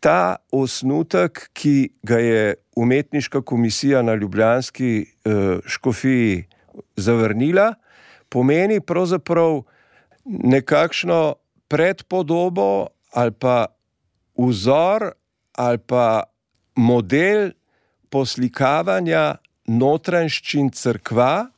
ta 0.00 0.38
osnutek, 0.54 1.48
ki 1.52 1.90
ga 2.02 2.18
je 2.22 2.42
umetniška 2.78 3.42
komisija 3.42 4.02
na 4.02 4.14
Ljubljanski 4.14 5.06
uh, 5.06 5.58
škofiji 5.66 6.44
zavrnila, 6.96 7.74
pomeni 8.28 8.80
pravzaprav 8.80 9.62
nekakšno 10.24 11.34
predpodobo 11.68 12.86
ali 13.12 13.32
pa 13.32 13.66
vzor 14.36 15.10
ali 15.52 15.78
pa 15.78 16.22
model 16.76 17.50
poslikavanja 18.10 19.36
notranjščin 19.66 20.70
crkva, 20.70 21.48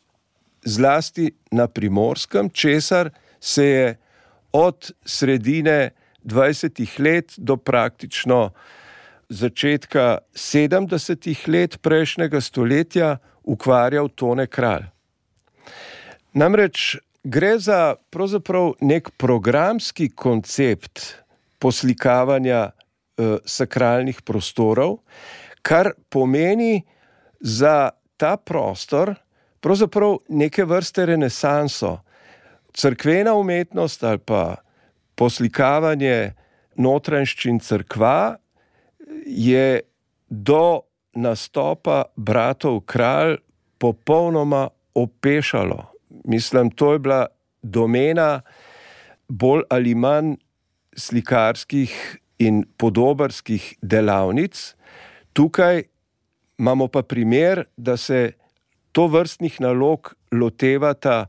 zlasti 0.64 1.30
na 1.52 1.68
primorskem, 1.68 2.50
česar 2.50 3.10
se 3.40 3.66
je 3.66 3.98
od 4.52 4.92
sredine 5.04 5.90
20. 6.24 7.00
let 7.00 7.34
do 7.36 7.56
praktično 7.56 8.50
začetka 9.30 10.18
70. 10.34 11.48
let 11.48 11.78
prejšnjega 11.78 12.40
stoletja 12.40 13.18
ukvarjal 13.46 14.08
Tone 14.08 14.46
Kralj. 14.46 14.90
Namreč 16.34 16.98
gre 17.22 17.58
za 17.58 17.94
nek 18.80 19.10
programski 19.16 20.10
koncept 20.10 21.22
poslikavanja 21.58 22.70
eh, 22.70 23.38
sakralnih 23.44 24.22
prostorov, 24.22 24.98
kar 25.62 25.92
pomeni 26.08 26.82
za 27.40 27.90
ta 28.16 28.36
prostor 28.36 29.14
pravzaprav 29.60 30.18
neke 30.28 30.64
vrste 30.64 31.06
renesanso. 31.06 31.98
Crkvena 32.72 33.34
umetnost 33.34 34.02
ali 34.04 34.18
pa 34.18 34.56
poslikavanje 35.14 36.32
notranjščin 36.76 37.58
crkva 37.60 38.38
je 39.26 39.80
do 40.28 40.80
nastopa 41.14 42.04
bratov 42.16 42.80
kralj 42.80 43.36
popolnoma 43.78 44.68
opešalo. 44.94 45.84
Mislim, 46.24 46.70
to 46.70 46.92
je 46.92 46.98
bila 46.98 47.26
domena 47.62 48.40
bolj 49.28 49.62
ali 49.70 49.94
manj 49.94 50.34
slikarskih 50.96 52.18
in 52.38 52.64
podobarskih 52.76 53.74
delavnic. 53.82 54.74
Tukaj 55.32 55.82
imamo 56.58 56.88
pa 56.88 57.02
primer, 57.02 57.64
da 57.76 57.96
se 57.96 58.32
to 58.92 59.06
vrstnih 59.06 59.60
nalog 59.60 60.14
lotevata 60.32 61.26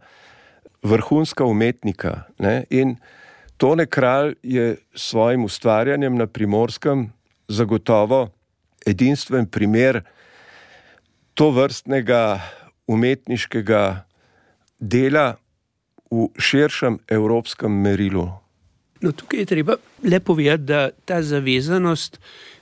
vrhunska 0.83 1.45
umetnika. 1.45 2.23
Ne? 2.39 2.63
In 2.69 2.95
Tone 3.57 3.85
Kralj 3.85 4.35
je 4.43 4.77
s 4.95 5.09
svojim 5.09 5.43
ustvarjanjem 5.43 6.15
na 6.15 6.27
primorskem 6.27 7.11
zagotovo 7.51 8.29
edinstven 8.85 9.45
primer 9.45 10.01
to 11.33 11.51
vrstnega 11.51 12.41
umetniškega 12.87 13.83
dela 14.79 15.35
v 16.11 16.27
širšem 16.39 16.99
evropskem 17.07 17.71
merilu. 17.71 18.27
No, 19.01 19.11
tukaj 19.11 19.39
je 19.39 19.45
treba 19.45 19.77
lepo 20.03 20.33
povedati, 20.33 20.63
da 20.63 20.89
ta 21.05 21.21
zavezanost, 21.23 22.19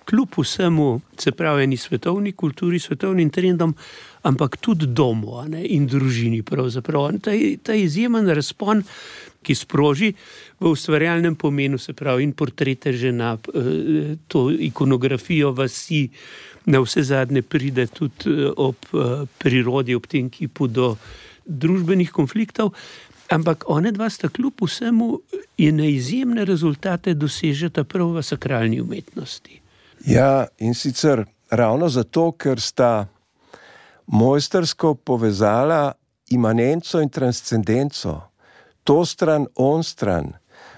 kljub 0.09 0.37
vsemu, 0.37 1.01
se 1.17 1.31
pravi, 1.31 1.67
ni 1.67 1.77
svetovni 1.77 2.31
kulturi, 2.31 2.79
svetovnim 2.79 3.29
trendom, 3.29 3.75
ampak 4.21 4.57
tudi 4.57 4.87
domu 4.87 5.43
ne, 5.47 5.65
in 5.65 5.87
družini. 5.87 6.41
Ta, 6.43 7.31
ta 7.63 7.73
izjemen 7.73 8.29
razpon, 8.29 8.83
ki 9.43 9.55
sproži 9.55 10.13
v 10.59 10.71
ustvarjalnem 10.71 11.35
pomenu, 11.35 11.77
se 11.77 11.93
pravi, 11.93 12.23
in 12.23 12.33
portrete 12.33 12.93
žena, 12.93 13.37
eh, 13.37 14.15
to 14.27 14.49
ikonografijo 14.51 15.51
vasi, 15.51 16.09
na 16.65 16.79
vse 16.79 17.03
zadnje 17.03 17.41
pride 17.41 17.87
tudi 17.87 18.29
eh, 18.29 18.51
ob 18.57 18.75
eh, 18.93 19.25
prirodi, 19.37 19.95
ob 19.95 20.07
tem 20.07 20.29
kipu 20.29 20.67
do 20.67 20.95
družbenih 21.45 22.11
konfliktov. 22.11 22.73
Ampak 23.29 23.63
one 23.69 23.91
dva 23.91 24.09
sta 24.09 24.29
kljub 24.29 24.61
vsemu 24.65 25.19
in 25.57 25.77
na 25.77 25.85
izjemne 25.85 26.45
rezultate 26.45 27.13
dosežeta 27.13 27.83
prav 27.83 28.15
v 28.17 28.23
sakralni 28.25 28.81
umetnosti. 28.81 29.61
Ja, 30.05 30.47
in 30.57 30.73
sicer 30.73 31.25
ravno 31.51 31.89
zato, 31.89 32.31
ker 32.31 32.61
sta 32.61 33.07
mojstersko 34.07 34.95
povezala 34.95 35.93
imanenco 36.29 37.01
in 37.01 37.09
transcendenco, 37.09 38.28
to 38.83 39.05
stran, 39.05 39.47
on 39.55 39.83
stran, 39.83 40.33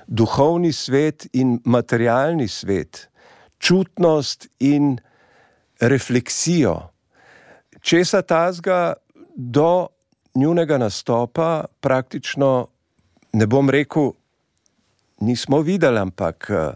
duhovni 0.08 0.74
svet 0.74 1.28
in 1.34 1.60
materialni 1.66 2.48
svet, 2.48 3.08
čutnost 3.60 4.48
in 4.60 4.98
refleksijo. 5.80 6.90
Česa 7.82 8.22
tazga 8.22 8.94
do 9.36 9.88
njunega 10.36 10.78
nastopa 10.78 11.66
praktično 11.80 12.68
ne 13.34 13.48
bom 13.48 13.70
rekel, 13.70 14.12
nismo 15.20 15.62
videli, 15.62 16.00
ampak 16.00 16.50
eh, 16.50 16.74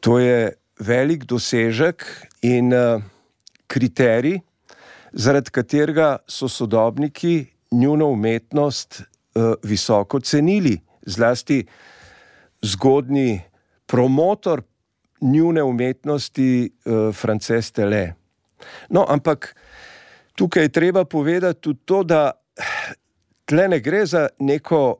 to 0.00 0.18
je 0.18 0.52
velik 0.78 1.24
dosežek 1.24 2.04
in 2.42 2.72
eh, 2.72 3.02
kriterij, 3.66 4.40
zaradi 5.12 5.50
katerega 5.50 6.16
so 6.26 6.48
sodobniki 6.48 7.46
njuno 7.70 8.08
umetnost 8.08 9.02
visoko 9.62 10.20
cenili, 10.20 10.76
zlasti 11.06 11.66
zgodni 12.62 13.40
promotor 13.86 14.62
njune 15.20 15.62
umetnosti, 15.62 16.72
Frances 17.12 17.72
Tele. 17.72 18.14
No, 18.88 19.06
ampak 19.08 19.54
tukaj 20.34 20.62
je 20.62 20.68
treba 20.68 21.04
povedati 21.04 21.60
tudi 21.60 21.80
to, 21.84 22.02
da 22.02 22.30
tle 23.44 23.68
ne 23.68 23.80
gre 23.80 24.06
za 24.06 24.28
neko 24.38 24.96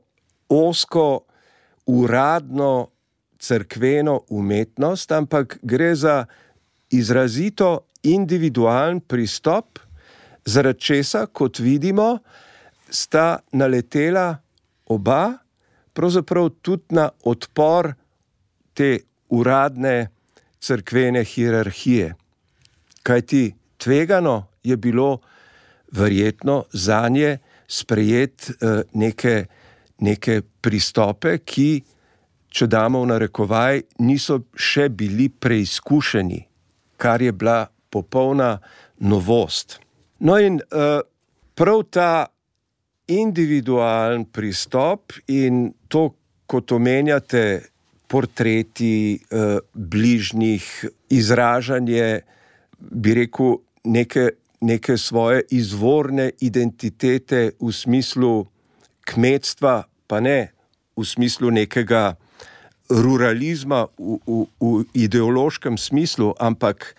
osko, 0.48 1.24
uradno, 1.86 2.88
crkveno 3.38 4.20
umetnost, 4.28 5.12
ampak 5.12 5.58
gre 5.62 5.94
za 5.94 6.24
izrazito 6.90 7.80
individualen 8.02 9.00
pristop, 9.00 9.78
zaradi 10.44 10.80
česa, 10.80 11.26
kot 11.26 11.58
vidimo, 11.58 12.18
sta 12.92 13.40
naletela 13.52 14.36
oba, 14.86 15.38
pravzaprav 15.92 16.50
tudi 16.62 16.94
na 16.96 17.08
odpor 17.24 17.92
te 18.74 18.98
uradne 19.28 20.08
crkvene 20.60 21.24
hierarhije. 21.24 22.14
Kaj 23.02 23.20
ti 23.22 23.54
tvegano 23.76 24.46
je 24.62 24.76
bilo 24.76 25.18
verjetno 25.92 26.64
za 26.72 27.08
nje 27.08 27.38
sprejeti 27.68 28.52
uh, 28.52 28.80
neke, 28.92 29.46
neke 29.98 30.42
pristope, 30.60 31.38
ki, 31.38 31.82
če 32.48 32.66
damo 32.66 33.00
v 33.02 33.10
narekovaj, 33.14 33.82
niso 34.04 34.42
še 34.54 34.88
bili 34.88 35.28
preizkušeni, 35.28 36.42
kar 36.96 37.22
je 37.22 37.32
bila 37.32 37.64
popolna 37.90 38.58
novost. 39.00 39.80
No, 40.20 40.36
in 40.38 40.60
uh, 40.60 41.00
prav 41.54 41.82
ta 41.90 42.26
individualen 43.18 44.24
pristop 44.24 45.12
in 45.28 45.72
to, 45.88 46.10
kot 46.46 46.72
omenjate, 46.72 47.62
portreti 48.08 49.16
uh, 49.16 49.58
bližnjih, 49.72 50.64
izražanje, 51.08 52.20
bi 52.78 53.14
rekel, 53.16 53.56
neke 53.84 54.30
neke 54.62 54.96
svoje 54.96 55.42
izvorne 55.50 56.30
identitete 56.40 57.50
v 57.60 57.72
smislu 57.72 58.46
kmetstva, 59.04 59.84
pa 60.06 60.20
ne 60.20 60.54
v 60.96 61.04
smislu 61.04 61.50
nekega 61.50 62.14
ruralizma 62.90 63.86
v, 63.98 64.18
v, 64.26 64.46
v 64.60 64.84
ideološkem 64.94 65.78
smislu, 65.78 66.34
ampak 66.38 66.94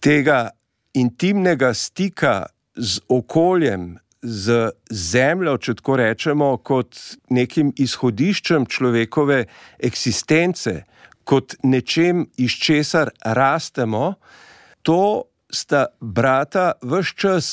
tega 0.00 0.54
intimnega 0.94 1.74
stika 1.74 2.46
z 2.76 3.02
okoljem, 3.08 3.98
z 4.24 4.70
zemljo, 4.90 5.58
če 5.60 5.74
tako 5.78 5.98
rečemo, 6.00 6.48
kot 6.64 6.96
nekim 7.30 7.72
izhodiščem 7.76 8.64
človekove 8.66 9.44
eksistence, 9.84 10.82
kot 11.28 11.56
nečem, 11.62 12.24
iz 12.40 12.56
česar 12.56 13.12
rastemo, 13.24 14.14
to 14.82 15.28
sta 15.52 15.86
brata 16.00 16.72
vse 16.82 17.14
čas 17.16 17.52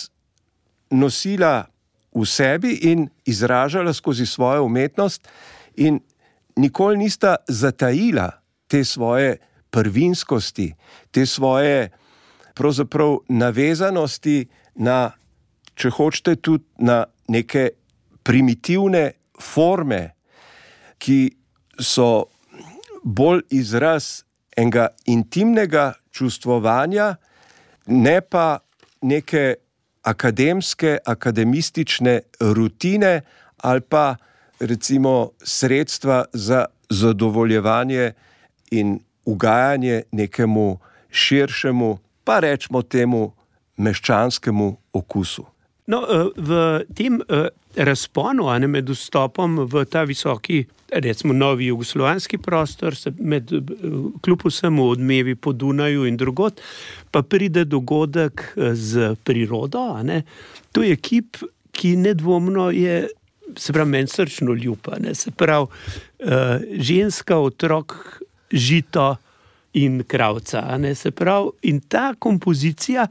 nosila 0.92 1.68
v 2.16 2.26
sebi 2.28 2.74
in 2.92 3.08
izražala 3.26 3.94
skozi 3.94 4.26
svojo 4.26 4.66
umetnost, 4.66 5.28
in 5.76 6.00
nikoli 6.56 6.98
nista 6.98 7.36
zatajila 7.48 8.32
te 8.68 8.84
svoje 8.84 9.38
prvinskosti, 9.72 10.74
te 11.12 11.26
svoje 11.26 11.90
pravzaprav 12.54 13.18
navezanosti 13.30 14.46
na, 14.76 15.12
če 15.82 15.90
hočete, 15.98 16.36
tudi 16.38 16.66
na 16.86 17.06
neke 17.32 17.72
primitivne 18.24 19.12
forme, 19.42 20.12
ki 21.02 21.32
so 21.82 22.28
bolj 23.02 23.42
izraz 23.58 24.22
enega 24.58 24.92
intimnega 25.10 25.94
čustvovanja, 26.14 27.16
ne 27.90 28.18
pa 28.22 28.60
neke 29.02 29.56
akademske, 30.06 30.98
akademistične 31.06 32.20
rutine 32.40 33.22
ali 33.62 33.82
pa 33.82 34.16
recimo 34.60 35.32
sredstva 35.44 36.26
za 36.34 36.66
zadovoljevanje 36.90 38.14
in 38.72 39.00
ugajanje 39.26 40.04
nekemu 40.12 40.80
širšemu, 41.12 41.98
pa 42.24 42.40
rečemo 42.40 42.82
temu, 42.82 43.34
meščanskemu 43.78 44.78
okusu. 44.94 45.46
No, 45.86 46.06
eh, 46.06 46.30
v 46.36 46.84
tem 46.94 47.22
eh, 47.22 47.50
razponu, 47.76 48.50
ne 48.60 48.68
med 48.68 48.90
vstopom 48.90 49.66
v 49.66 49.86
ta 49.90 50.04
visoki, 50.06 50.66
recimo, 50.92 51.34
novi 51.34 51.72
jugoslovanski 51.72 52.38
prostor, 52.38 52.94
med, 53.18 53.52
eh, 53.52 53.64
kljub 54.22 54.46
vsemu 54.46 54.90
odmevi 54.90 55.36
po 55.36 55.54
Dunaju 55.54 56.06
in 56.06 56.18
drugot, 56.18 56.62
pa 57.12 57.22
pride 57.22 57.66
dogodek 57.66 58.54
z 58.74 59.16
prirodo. 59.24 59.98
To 60.72 60.84
je 60.84 60.96
kip, 60.96 61.42
ki 61.72 61.96
nedvomno 61.98 62.70
je, 62.72 63.08
se 63.58 63.74
pravi, 63.74 63.90
meni 63.90 64.08
srčno 64.08 64.54
ljuba. 64.54 65.00
Se 65.14 65.32
pravi, 65.32 65.68
ženska, 66.78 67.40
otrok, 67.40 67.96
žito 68.52 69.16
in 69.74 70.04
kravca. 70.04 70.80
Se 70.96 71.12
pravi, 71.12 71.50
in 71.62 71.80
ta 71.80 72.14
kompozicija. 72.20 73.08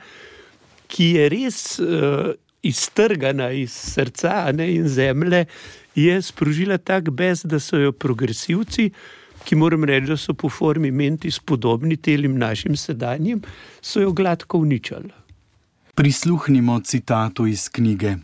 Ki 0.90 1.04
je 1.14 1.28
res 1.30 1.78
uh, 1.78 2.32
iztrgana 2.62 3.50
iz 3.50 3.72
srca 3.72 4.52
ne, 4.52 4.74
in 4.74 4.88
zemlje, 4.88 5.44
je 5.94 6.22
sprožila 6.22 6.78
tak 6.78 7.10
bes, 7.10 7.44
da 7.44 7.60
so 7.60 7.76
jo 7.76 7.92
progresivci, 7.92 8.90
ki 9.44 9.56
moram 9.56 9.84
reči, 9.84 10.06
da 10.06 10.16
so 10.16 10.34
po 10.34 10.48
formi 10.48 10.90
menti 10.90 11.30
spodobni 11.30 11.96
telim 11.96 12.38
našim 12.38 12.76
sedanjim, 12.76 13.42
so 13.80 14.00
jo 14.00 14.12
gladko 14.12 14.58
uničali. 14.58 15.10
Prisluhnimo 15.94 16.80
citatu 16.80 17.46
iz 17.46 17.68
knjige. 17.68 18.16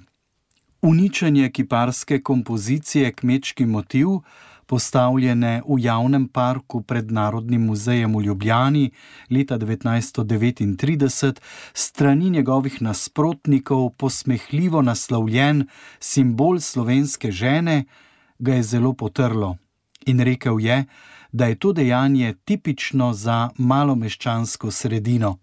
Uničenje 0.82 1.50
kiparske 1.50 2.20
kompozicije 2.22 3.12
Kmečki 3.12 3.66
motiv 3.66 4.06
postavljene 4.66 5.62
v 5.68 5.78
javnem 5.80 6.28
parku 6.28 6.82
pred 6.82 7.12
Narodnim 7.12 7.66
muzejem 7.66 8.16
v 8.16 8.22
Ljubljani 8.22 8.90
leta 9.30 9.58
1939, 9.58 11.40
strani 11.74 12.30
njegovih 12.30 12.82
nasprotnikov 12.82 13.90
posmehljivo 13.90 14.82
naslovljen 14.82 15.66
simbol 16.00 16.60
slovenske 16.60 17.30
žene, 17.32 17.84
ga 18.38 18.54
je 18.54 18.62
zelo 18.62 18.92
potrlo 18.92 19.56
in 20.06 20.20
rekel 20.20 20.60
je, 20.60 20.84
da 21.32 21.46
je 21.46 21.54
to 21.54 21.72
dejanje 21.72 22.34
tipično 22.44 23.12
za 23.12 23.50
malomeščansko 23.58 24.70
sredino. 24.70 25.38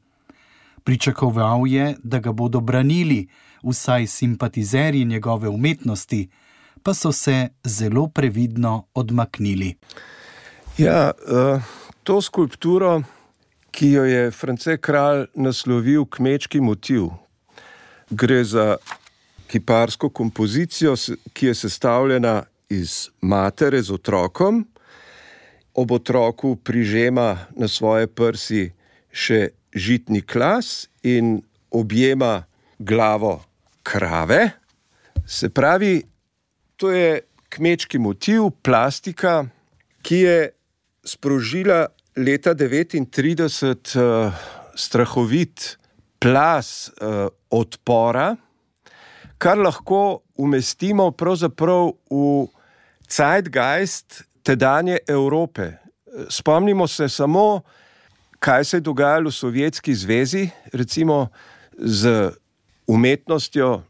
Pričakoval 0.83 1.67
je, 1.67 1.95
da 2.03 2.19
ga 2.19 2.31
bodo 2.31 2.59
branili 2.59 3.27
vsaj 3.63 4.07
simpatizerji 4.07 5.05
njegove 5.05 5.49
umetnosti, 5.49 6.29
pa 6.83 6.93
so 6.93 7.11
se 7.11 7.49
zelo 7.63 8.07
previdno 8.07 8.87
odmaknili. 8.93 9.75
Ja, 10.77 11.11
eh, 11.11 11.61
to 12.03 12.21
skulpturo, 12.21 13.03
ki 13.71 13.91
jo 13.91 14.03
je 14.03 14.31
France 14.31 14.77
Kralj 14.77 15.25
naslovil 15.35 16.05
Kmečki 16.05 16.61
motiv, 16.61 17.09
gre 18.09 18.43
za 18.43 18.77
kiparsko 19.47 20.09
kompozicijo, 20.09 20.95
ki 21.33 21.45
je 21.45 21.55
sestavljena 21.55 22.43
iz 22.69 23.09
matere 23.21 23.81
z 23.81 23.93
otrokom, 23.93 24.65
ob 25.73 25.91
otroku 25.91 26.55
prižema 26.55 27.37
na 27.55 27.67
svoje 27.67 28.07
prsi 28.07 28.71
še 29.11 29.49
žitni 29.73 30.21
klas 30.21 30.87
in 31.03 31.41
objema 31.71 32.43
glavo 32.79 33.41
krave. 33.83 34.51
Se 35.25 35.49
pravi, 35.49 36.01
to 36.83 36.91
je 36.91 37.21
kmečki 37.49 37.95
motiv, 37.95 38.49
plastika, 38.59 39.45
ki 40.03 40.17
je 40.19 40.39
sprožila 41.07 41.87
leta 42.19 42.51
1939 42.51 43.95
uh, 43.95 44.33
strahovit 44.75 45.77
plas 46.19 46.91
uh, 46.91 47.31
odpora, 47.47 48.35
kar 49.39 49.57
lahko 49.63 50.25
umestimo 50.35 51.11
pravzaprav 51.15 51.93
v 52.11 52.51
zeitgeist 53.07 54.25
tedanje 54.43 54.99
Evrope. 55.07 55.71
Spomnimo 56.27 56.87
se 56.87 57.07
samo, 57.09 57.61
kaj 58.43 58.65
se 58.65 58.77
je 58.77 58.87
dogajalo 58.91 59.31
v 59.31 59.39
Sovjetski 59.39 59.95
zvezi, 59.95 60.49
recimo 60.73 61.29
z 61.79 62.31
umetnostjo, 62.87 63.83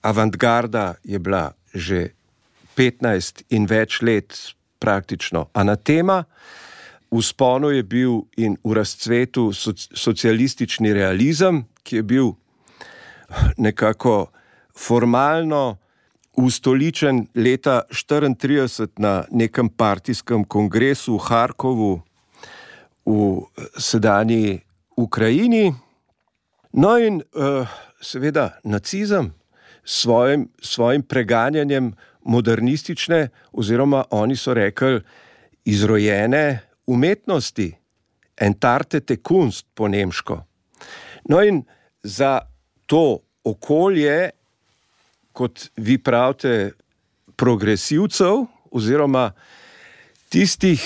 avantgarda 0.00 0.94
je 1.04 1.18
bila 1.18 1.52
že 1.74 2.19
15 2.80 3.42
in 3.52 3.66
več 3.68 4.00
let 4.00 4.36
praktično 4.80 5.50
anatema. 5.52 6.22
V 7.10 7.20
sponu 7.20 7.74
je 7.74 7.82
bil 7.84 8.22
in 8.40 8.56
v 8.64 8.72
razcvetu 8.78 9.50
socialistični 9.52 10.94
realizem, 10.96 11.66
ki 11.84 12.00
je 12.00 12.02
bil 12.02 12.32
nekako 13.66 14.30
formalno 14.72 15.76
ustoličen 16.40 17.26
leta 17.34 17.82
1934 17.90 18.88
na 18.96 19.24
nekem 19.30 19.68
partijskem 19.68 20.44
kongresu 20.44 21.18
v 21.18 21.24
Harkovu 21.28 21.92
v 23.04 23.42
sedanji 23.76 24.60
Ukrajini. 24.96 25.74
No 26.72 26.96
in 26.96 27.20
uh, 27.20 27.68
seveda 28.00 28.60
nacizem 28.64 29.34
s 29.84 30.00
svojim, 30.02 30.48
svojim 30.62 31.02
preganjanjem 31.02 31.92
modernistične, 32.24 33.28
oziroma 33.52 34.04
oni 34.10 34.36
so 34.36 34.54
rekli, 34.54 35.00
izrojene 35.64 36.58
umetnosti, 36.86 37.72
entarte 38.40 39.00
te 39.00 39.16
kunst 39.16 39.66
po 39.74 39.88
nemško. 39.88 40.40
No, 41.28 41.42
in 41.42 41.62
za 42.02 42.40
to 42.86 43.18
okolje, 43.44 44.30
kot 45.32 45.68
vi 45.76 45.98
pravite, 45.98 46.72
progresivcev, 47.36 48.44
oziroma 48.70 49.30
tistih 50.28 50.82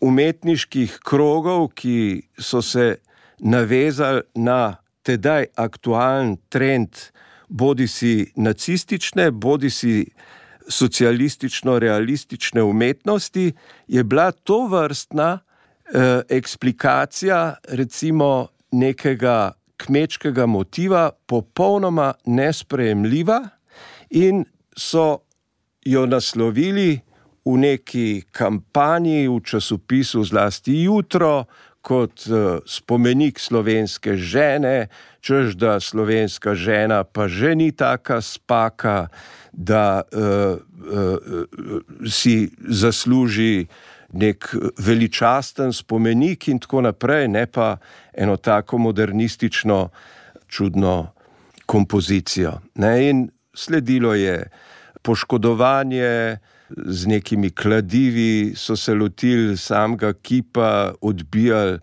umetniških 0.00 0.98
krogov, 1.04 1.68
ki 1.74 2.22
so 2.38 2.62
se 2.62 2.96
navezali 3.38 4.22
na 4.34 4.76
tedaj 5.02 5.46
aktualen 5.56 6.36
trend, 6.48 6.90
bodi 7.48 7.88
si 7.88 8.32
nacistične, 8.36 9.30
bodi 9.30 9.70
si 9.70 10.06
socialistično-realistične 10.68 12.62
umetnosti, 12.62 13.52
je 13.88 14.04
bila 14.04 14.32
to 14.32 14.66
vrstna 14.66 15.38
eh, 15.38 16.20
eksplikacija 16.28 17.54
recimo 17.68 18.48
nekega 18.72 19.52
kmečkega 19.76 20.46
motiva 20.46 21.10
popolnoma 21.26 22.14
nesprejemljiva 22.26 23.48
in 24.10 24.44
so 24.76 25.18
jo 25.84 26.06
naslovili 26.06 27.00
v 27.44 27.56
neki 27.56 28.22
kampanji, 28.30 29.28
v 29.28 29.40
časopisu 29.40 30.24
zlasti 30.24 30.82
jutro, 30.82 31.44
kot 31.88 32.28
uh, 32.28 32.60
spomenik 32.68 33.40
slovenske 33.40 34.16
žene, 34.20 34.88
čež 35.24 35.56
da 35.56 35.78
slovenska 35.80 36.52
žena 36.52 37.00
pa 37.04 37.28
že 37.28 37.56
ni 37.56 37.72
taka 37.72 38.20
spaka, 38.20 39.08
da 39.52 40.04
uh, 40.04 40.60
uh, 40.60 41.48
si 42.04 42.52
zasluži 42.60 43.66
nek 44.12 44.54
veličasten 44.78 45.72
spomenik 45.72 46.48
in 46.48 46.60
tako 46.60 46.84
naprej, 46.84 47.28
ne 47.28 47.46
pa 47.46 47.76
eno 48.12 48.36
tako 48.36 48.78
modernistično, 48.78 49.88
čudno 50.48 51.12
kompozicijo. 51.66 52.60
Ne? 52.74 53.10
In 53.10 53.28
sledilo 53.54 54.14
je 54.14 54.48
poškodovanje, 55.02 56.38
z 56.76 57.06
nekimi 57.06 57.50
kladivi 57.50 58.52
so 58.56 58.76
se 58.76 58.94
lotili 58.94 59.56
samega 59.56 60.12
kipa, 60.12 60.92
odbijali 61.00 61.78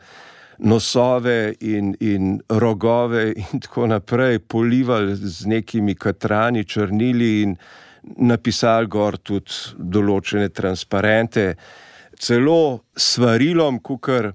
nosove 0.57 1.53
in, 1.59 1.95
in 1.99 2.41
rogove, 2.49 3.33
in 3.35 3.59
tako 3.59 3.87
naprej, 3.87 4.39
polivali 4.39 5.15
z 5.15 5.45
nekimi 5.45 5.95
katrani, 5.95 6.63
črnili 6.65 7.41
in 7.41 7.55
napisali 8.17 8.87
gor 8.87 9.17
tudi 9.17 9.75
določene 9.77 10.49
transparente, 10.53 11.55
celo 12.19 12.85
svarilom, 12.95 13.79
kukar, 13.83 14.31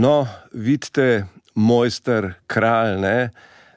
no, 0.00 0.14
vidite, 0.52 1.26
mojster, 1.54 2.32
kralj, 2.50 2.96
ne, 3.02 3.18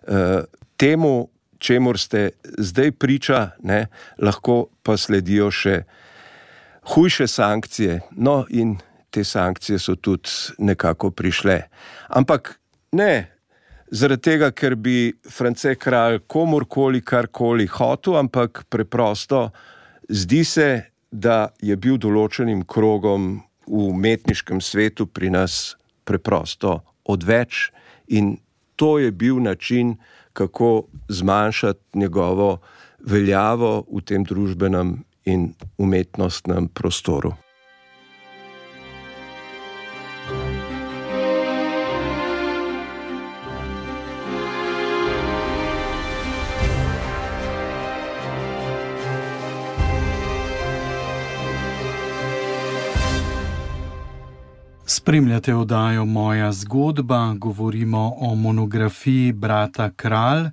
uh, 0.08 0.46
temu 0.78 1.28
čemu 1.60 1.98
ste 1.98 2.30
zdaj 2.58 2.92
priča, 2.92 3.50
ne, 3.64 3.88
lahko 4.18 4.68
pa 4.84 4.98
sledijo 4.98 5.52
še 5.52 5.82
hujše 6.94 7.28
sankcije. 7.28 8.00
No, 8.12 8.46
in 8.50 8.78
te 9.12 9.24
sankcije 9.24 9.80
so 9.80 9.96
tudi 9.96 10.30
nekako 10.58 11.12
prišle. 11.12 11.62
Ampak 12.10 12.60
ne. 12.92 13.34
Zaradi 13.88 14.22
tega, 14.22 14.52
ker 14.52 14.76
bi 14.76 15.14
France 15.32 15.76
kralj 15.80 16.20
komorkoli 16.28 17.02
karkoli 17.02 17.68
hotel, 17.72 18.18
ampak 18.20 18.66
preprosto 18.70 19.50
zdi 20.10 20.44
se, 20.44 20.70
da 21.12 21.48
je 21.64 21.76
bil 21.80 21.96
določenim 21.96 22.66
krogom 22.68 23.38
v 23.68 23.86
umetniškem 23.94 24.60
svetu 24.62 25.08
pri 25.08 25.32
nas 25.32 25.78
preprosto 26.04 26.82
odveč 27.08 27.70
in 28.12 28.36
to 28.76 28.98
je 29.00 29.12
bil 29.12 29.40
način, 29.42 29.96
kako 30.38 30.84
zmanjšati 31.10 31.98
njegovo 31.98 32.60
veljavo 33.02 33.72
v 33.90 34.02
tem 34.06 34.24
družbenem 34.24 34.98
in 35.26 35.50
umetnostnem 35.78 36.70
prostoru. 36.70 37.34
Spremljate 55.08 55.56
oddajo 55.56 56.06
Moja 56.06 56.52
zgodba, 56.52 57.34
govorimo 57.38 58.14
o 58.18 58.36
monografiji 58.36 59.32
brata 59.32 59.92
Kralj 59.92 60.50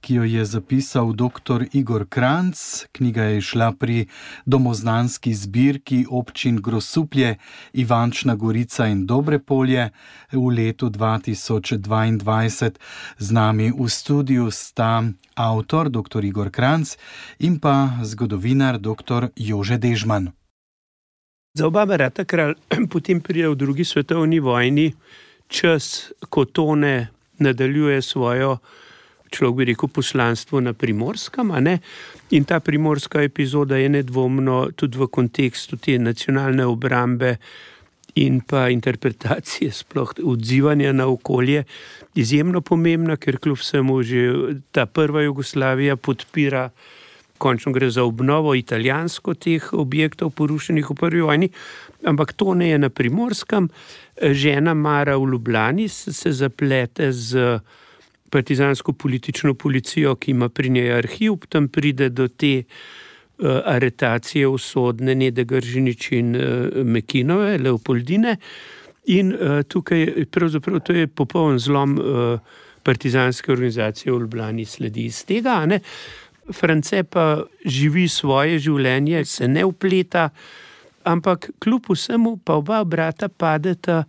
ki 0.00 0.14
jo 0.14 0.24
je 0.24 0.44
zapisal 0.44 1.12
dr. 1.12 1.66
Igor 1.72 2.06
Kranc. 2.08 2.84
Knjiga 2.92 3.22
je 3.22 3.40
šla 3.40 3.72
pri 3.72 4.06
domoznanski 4.46 5.34
zbirki 5.34 6.06
občin 6.10 6.56
Grosuplje, 6.56 7.36
Ivančna 7.72 8.34
Gorica 8.34 8.86
in 8.86 9.06
Dobre 9.06 9.38
polje 9.38 9.90
v 10.32 10.48
letu 10.48 10.90
2022. 10.90 12.70
Z 13.18 13.30
nami 13.30 13.72
v 13.78 13.88
studiu 13.88 14.50
sta 14.50 15.02
avtor 15.34 15.90
dr. 15.90 16.24
Igor 16.24 16.50
Kranc 16.50 16.96
in 17.38 17.60
pa 17.60 17.88
zgodovinar 18.02 18.78
dr. 18.78 19.28
Jože 19.36 19.78
Dežman. 19.78 20.41
Za 21.54 21.66
oba 21.66 21.86
brata 21.86 22.24
kralj 22.24 22.54
potem 22.92 23.20
pride 23.20 23.48
v 23.48 23.56
drugi 23.60 23.84
svetovni 23.84 24.38
vojni 24.40 24.92
čas, 25.48 26.12
ko 26.32 26.44
tone 26.44 27.08
nadaljuje 27.38 28.02
svojo 28.02 28.56
človek 29.32 29.56
bi 29.56 29.64
rekel, 29.64 29.88
poslanstvo 29.88 30.60
na 30.60 30.72
primorskem. 30.72 31.52
In 32.30 32.44
ta 32.44 32.60
primorska 32.60 33.22
epizoda 33.22 33.76
je 33.76 33.88
nedvomno 33.88 34.70
tudi 34.76 34.98
v 34.98 35.08
kontekstu 35.08 35.76
te 35.76 35.98
nacionalne 35.98 36.64
obrambe 36.66 37.36
in 38.14 38.40
pa 38.40 38.68
interpretacije, 38.68 39.72
sploh 39.72 40.12
odzivanja 40.24 40.92
na 40.92 41.06
okolje, 41.08 41.64
izjemno 42.14 42.60
pomembna, 42.60 43.16
ker 43.16 43.38
kljub 43.38 43.60
vsemu 43.60 44.02
že 44.02 44.24
ta 44.70 44.86
prva 44.86 45.22
Jugoslavija 45.22 45.96
podpira. 45.96 46.70
Končno 47.42 47.72
gre 47.74 47.90
za 47.90 48.04
obnovo 48.06 48.54
italijansko 48.54 49.34
teh 49.34 49.72
objektov, 49.74 50.30
porušenih 50.38 50.90
v 50.90 50.94
prvi 50.94 51.22
vojni, 51.26 51.48
ampak 52.06 52.32
to 52.38 52.54
ne 52.54 52.70
je 52.70 52.78
na 52.78 52.90
primorskem. 52.90 53.66
Žena 54.22 54.74
Mara 54.78 55.16
v 55.18 55.32
Ljubljani 55.32 55.88
se 55.88 56.32
zaplete 56.32 57.10
z 57.12 57.58
partizansko 58.30 58.92
politično 58.92 59.54
policijo, 59.54 60.14
ki 60.14 60.30
ima 60.30 60.48
pri 60.48 60.70
njej 60.70 60.92
arhiv, 60.98 61.42
tam 61.48 61.68
pride 61.68 62.08
do 62.08 62.28
te 62.28 62.62
uh, 62.62 63.58
aretacije 63.64 64.48
usodne 64.48 65.14
Nedegržinič 65.14 66.12
in 66.12 66.36
uh, 66.36 66.42
Mekinove, 66.86 67.58
Leopoldine. 67.58 68.36
In 69.12 69.34
uh, 69.34 69.62
tukaj 69.68 70.28
pravzaprav 70.30 70.80
to 70.80 70.94
je 70.96 71.06
popoln 71.06 71.58
zlom 71.58 71.98
uh, 71.98 72.38
partizanske 72.82 73.52
organizacije 73.52 74.12
v 74.12 74.20
Ljubljani 74.20 74.64
sledi 74.64 75.04
iz 75.10 75.24
tega. 75.24 75.66
Ne? 75.66 75.80
France 76.50 77.04
pa 77.04 77.44
živi 77.64 78.08
svoje 78.08 78.58
življenje, 78.58 79.24
se 79.24 79.48
ne 79.48 79.64
upleta, 79.64 80.30
ampak 81.04 81.50
kljub 81.62 81.90
vsemu 81.90 82.36
pa 82.44 82.58
oba 82.58 82.82
brata 82.84 83.28
padeta 83.28 84.04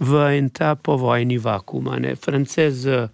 v 0.00 0.24
en 0.36 0.48
ta 0.50 0.74
povojni 0.74 1.38
vakum. 1.38 1.88
France 2.20 2.70
z 2.70 3.08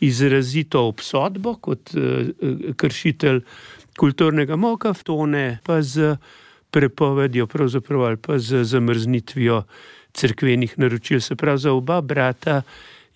izrazito 0.00 0.84
obsodbo 0.86 1.56
kot 1.58 1.94
uh, 1.94 2.74
kršitelj 2.76 3.42
kulturnega 3.98 4.56
moka, 4.56 4.94
tone 4.94 5.58
pa 5.66 5.82
z 5.82 6.16
prepovedjo, 6.70 7.46
pravzaprav 7.46 8.04
ali 8.04 8.16
pa 8.16 8.38
z 8.38 8.64
zamrznitvijo 8.64 9.62
crkvenih 10.12 10.78
naročil. 10.78 11.20
Se 11.20 11.36
pravi, 11.36 11.58
za 11.58 11.72
oba 11.72 12.00
brata 12.00 12.62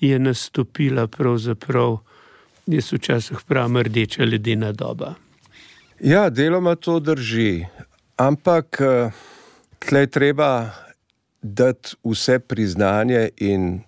je 0.01 0.19
nastopila 0.19 1.07
pravzaprav, 1.07 1.99
jaz 2.67 2.93
včasih 2.93 3.39
pravim, 3.47 3.77
rdeča 3.77 4.25
ledena 4.25 4.73
doba. 4.73 5.15
Ja, 6.01 6.31
deloma 6.31 6.75
to 6.75 6.99
drži, 7.01 7.67
ampak 8.17 8.81
eh, 8.81 9.11
tle 9.79 10.07
treba 10.07 10.71
dati 11.43 11.97
vse 12.05 12.39
priznanje 12.39 13.29
in 13.37 13.81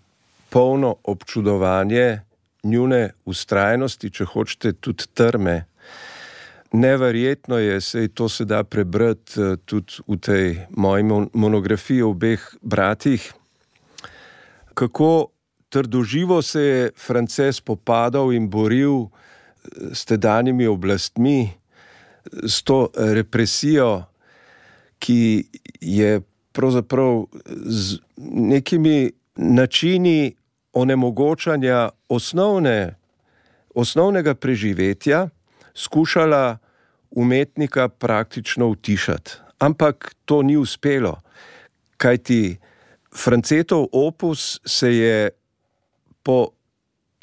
polno 0.50 0.96
občudovanje 1.04 2.20
njune 2.64 3.10
ustrajnosti, 3.24 4.10
če 4.10 4.24
hočete, 4.24 4.72
tudi 4.72 5.04
trme. 5.14 5.64
Neverjetno 6.72 7.58
je, 7.58 7.80
se 7.80 8.08
to 8.08 8.28
se 8.28 8.44
da 8.44 8.64
prebrati 8.64 9.40
eh, 9.40 9.56
tudi 9.64 10.02
v 10.08 10.18
tej 10.18 10.58
moji 10.70 11.04
monografiji 11.32 12.02
o 12.02 12.10
obeh 12.10 12.46
bratih, 12.62 13.32
kako 14.74 15.33
trdoživo 15.74 16.42
se 16.42 16.60
je 16.60 16.90
Frances 16.96 17.60
popadal 17.60 18.32
in 18.32 18.46
boril 18.50 18.94
eh, 19.02 19.90
s 19.90 20.04
tedanjimi 20.04 20.66
oblastmi, 20.70 21.50
s 22.46 22.62
to 22.62 22.88
represijo, 22.94 24.04
ki 24.98 25.44
je 25.80 26.20
pravzaprav 26.52 27.26
z 27.66 27.98
nekimi 28.30 29.10
načini 29.36 30.34
onemogočanja 30.72 31.90
osnovne, 32.08 32.94
osnovnega 33.74 34.34
preživetja 34.34 35.28
skušala 35.74 36.58
umetnika 37.10 37.88
praktično 37.88 38.68
utišati. 38.68 39.30
Ampak 39.58 40.14
to 40.24 40.42
ni 40.42 40.56
uspelo, 40.56 41.20
kajti 41.96 42.56
Francetov 43.14 43.86
opus 43.92 44.60
se 44.66 44.96
je 44.96 45.30
po 46.24 46.54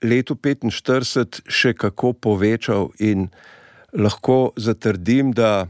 letu 0.01 0.35
1945 0.35 1.41
še 1.49 1.73
kako 1.77 2.13
povečal 2.13 2.89
in 2.99 3.29
lahko 3.93 4.53
zatrdim, 4.57 5.33
da 5.33 5.67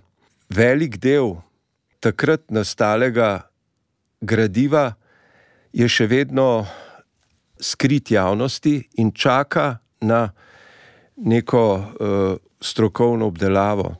velik 0.50 1.00
del 1.02 1.39
takrat 2.00 2.52
nastalega 2.52 3.48
gradiva 4.22 4.94
je 5.74 5.88
še 5.88 6.08
vedno 6.12 6.65
skrit 7.62 8.12
javnosti 8.12 8.80
in 9.02 9.12
čaka 9.13 9.80
na 10.02 10.32
neko 11.22 11.65
uh, 11.78 11.84
strokovno 12.62 13.30
obdelavo, 13.30 13.96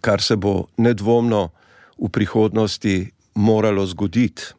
kar 0.00 0.20
se 0.20 0.36
bo 0.36 0.68
nedvomno 0.76 1.48
v 1.96 2.08
prihodnosti 2.12 2.96
moralo 3.34 3.86
zgoditi. 3.86 4.52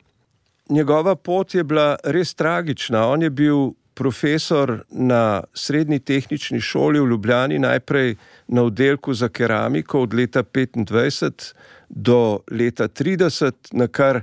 Njegova 0.70 1.16
pot 1.16 1.56
je 1.56 1.64
bila 1.64 1.96
res 2.04 2.34
tragična. 2.36 3.08
On 3.08 3.22
je 3.22 3.30
bil 3.30 3.72
profesor 3.94 4.84
na 4.90 5.44
srednji 5.54 6.00
tehnični 6.00 6.60
šoli 6.62 7.00
v 7.00 7.08
Ljubljani, 7.10 7.60
najprej 7.60 8.16
na 8.48 8.64
oddelku 8.64 9.14
za 9.14 9.30
keramiko 9.30 10.02
od 10.02 10.14
leta 10.14 10.44
25 10.44 11.54
do 11.90 12.40
leta 12.52 12.88
30, 12.88 13.52
na 13.72 13.88
kar 13.88 14.22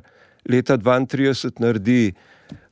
leta 0.49 0.79
32 0.79 1.61
naredi 1.61 2.13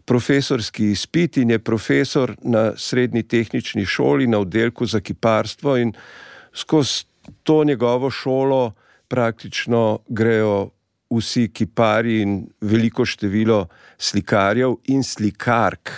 profesorski 0.04 0.90
izpit 0.90 1.36
in 1.36 1.50
je 1.50 1.58
profesor 1.58 2.36
na 2.42 2.72
srednji 2.76 3.22
tehnični 3.22 3.86
šoli 3.86 4.26
na 4.26 4.38
oddelku 4.38 4.86
za 4.86 5.00
kiparstvo 5.00 5.76
in 5.76 5.92
skozi 6.52 7.04
to 7.42 7.64
njegovo 7.64 8.10
šolo 8.10 8.72
praktično 9.08 9.98
grejo 10.08 10.70
vsi 11.12 11.48
kipari 11.54 12.20
in 12.22 12.38
veliko 12.60 13.04
število 13.06 13.66
slikarjev 13.98 14.76
in 14.84 15.02
slikark 15.02 15.90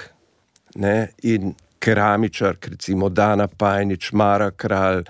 ne, 0.75 1.09
in 1.23 1.55
keramičark, 1.79 2.69
recimo 2.69 3.09
Dana 3.09 3.47
Pajnič, 3.49 4.13
Mara 4.13 4.51
Kralj, 4.51 5.05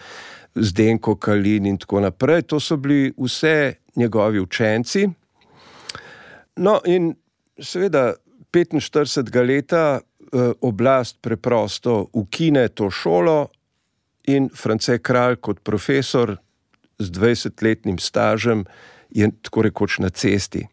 Zdenko 0.54 1.16
Kalin 1.16 1.66
in 1.66 1.78
tako 1.78 2.00
naprej. 2.00 2.42
To 2.42 2.60
so 2.60 2.76
bili 2.76 3.12
vse 3.16 3.74
njegovi 3.96 4.40
učenci. 4.40 5.08
No 6.56 6.80
in 6.84 7.14
seveda 7.58 8.14
45 8.52 9.46
leta 9.46 10.00
eh, 10.00 10.52
oblast 10.60 11.18
preprosto 11.20 12.06
ukine 12.12 12.68
to 12.68 12.90
šolo 12.90 13.48
in 14.26 14.48
France 14.54 14.98
Kralj 14.98 15.36
kot 15.36 15.60
profesor 15.64 16.36
z 16.98 17.10
20-letnim 17.10 17.98
stažem 17.98 18.64
je 19.14 19.30
tako 19.42 19.62
rekoč 19.62 19.98
na 19.98 20.10
cesti. 20.10 20.66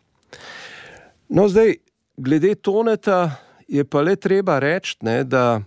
No, 1.29 1.47
zdaj, 1.47 1.75
glede 2.17 2.55
toneta, 2.55 3.37
je 3.67 3.83
pa 3.87 4.01
le 4.01 4.15
treba 4.15 4.59
reči, 4.59 4.97
ne, 5.01 5.23
da 5.23 5.61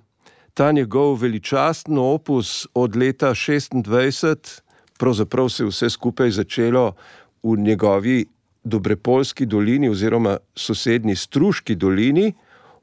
ta 0.55 0.73
njegov 0.73 1.17
veličasten 1.23 1.99
opus 1.99 2.67
od 2.75 2.97
leta 2.97 3.31
26, 3.35 4.61
pravzaprav 4.99 5.49
se 5.49 5.63
je 5.63 5.69
vse 5.69 5.91
skupaj 5.91 6.31
začelo 6.31 6.93
v 7.43 7.57
njegovi 7.59 8.25
Dobrepolski 8.65 9.47
dolini 9.47 9.89
oziroma 9.89 10.39
sosednji 10.57 11.17
Struški 11.17 11.75
dolini, 11.75 12.33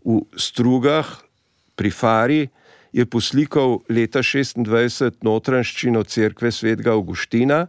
v 0.05 0.21
Strugah 0.37 1.07
pri 1.75 1.91
Fari, 1.91 2.47
je 2.93 3.05
poslikal 3.05 3.79
leta 3.89 4.19
26 4.19 5.23
notranščino 5.23 6.03
cerkve 6.03 6.51
svetega 6.51 6.91
Augustina 6.91 7.67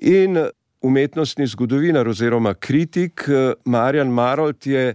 in 0.00 0.38
umetnostni 0.80 1.46
zgodovinar 1.46 2.08
oziroma 2.08 2.54
kritik 2.54 3.24
Marjan 3.64 4.08
Marolt 4.08 4.66
je 4.66 4.94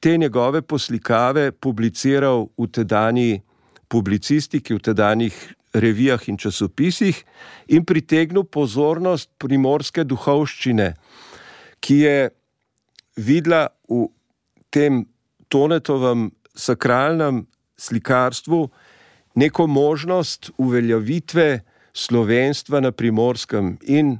te 0.00 0.16
njegove 0.18 0.62
poslikave 0.62 1.52
publiciral 1.52 2.48
v 2.58 2.66
tedajni 2.66 3.42
publicistiki, 3.88 4.74
v 4.74 4.80
tedajnih 4.82 5.36
revijah 5.72 6.28
in 6.28 6.36
časopisih 6.36 7.24
in 7.68 7.84
pritegnil 7.84 8.44
pozornost 8.44 9.30
primorske 9.38 10.04
duhovščine, 10.04 10.92
ki 11.80 11.98
je 12.02 12.16
videla 13.16 13.68
v 13.88 14.08
tem 14.72 15.04
tonetovem 15.48 16.30
sakralnem 16.54 17.44
slikarstvu 17.76 18.66
neko 19.34 19.66
možnost 19.66 20.50
uveljavitve 20.58 21.62
slovenstva 21.92 22.80
na 22.80 22.92
primorskem 22.92 23.76
in 23.82 24.18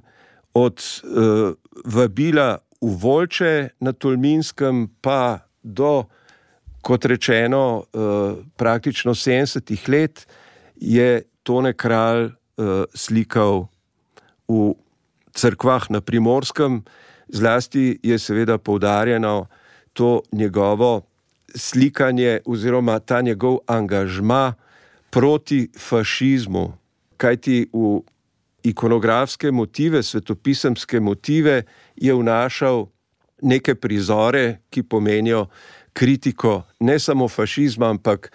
od 0.54 0.76
uh, 0.78 1.54
vabila 1.84 2.58
v 2.80 2.90
Volče 2.98 3.68
na 3.80 3.92
Tolminskem 3.92 4.88
pa 5.00 5.46
do, 5.62 6.04
kot 6.82 7.04
rečeno, 7.04 7.84
uh, 7.92 8.36
praktično 8.56 9.14
70 9.14 9.88
let 9.88 10.26
je 10.76 11.22
Tone 11.42 11.72
Kralj 11.72 12.24
uh, 12.24 12.84
slikal 12.94 13.68
v 14.48 14.74
crkvah 15.32 15.90
na 15.90 16.00
primorskem, 16.00 16.82
zlasti 17.28 17.98
je 18.02 18.18
seveda 18.18 18.58
poudarjeno 18.58 19.46
to 19.92 20.20
njegovo 20.32 21.02
slikanje 21.54 22.40
oziroma 22.44 22.98
ta 22.98 23.20
njegov 23.20 23.58
angažma 23.66 24.54
proti 25.10 25.68
fašizmu, 25.78 26.72
kajti 27.16 27.68
v 27.72 28.00
ikonografske 28.64 29.50
motive, 29.50 30.02
svetopisemske 30.02 31.00
motive 31.00 31.62
je 31.96 32.14
vnašal 32.14 32.86
neke 33.42 33.74
prizore, 33.74 34.58
ki 34.70 34.82
pomenijo 34.82 35.46
kritiko 35.92 36.62
ne 36.80 36.98
samo 36.98 37.28
fašizma, 37.28 37.90
ampak 37.90 38.30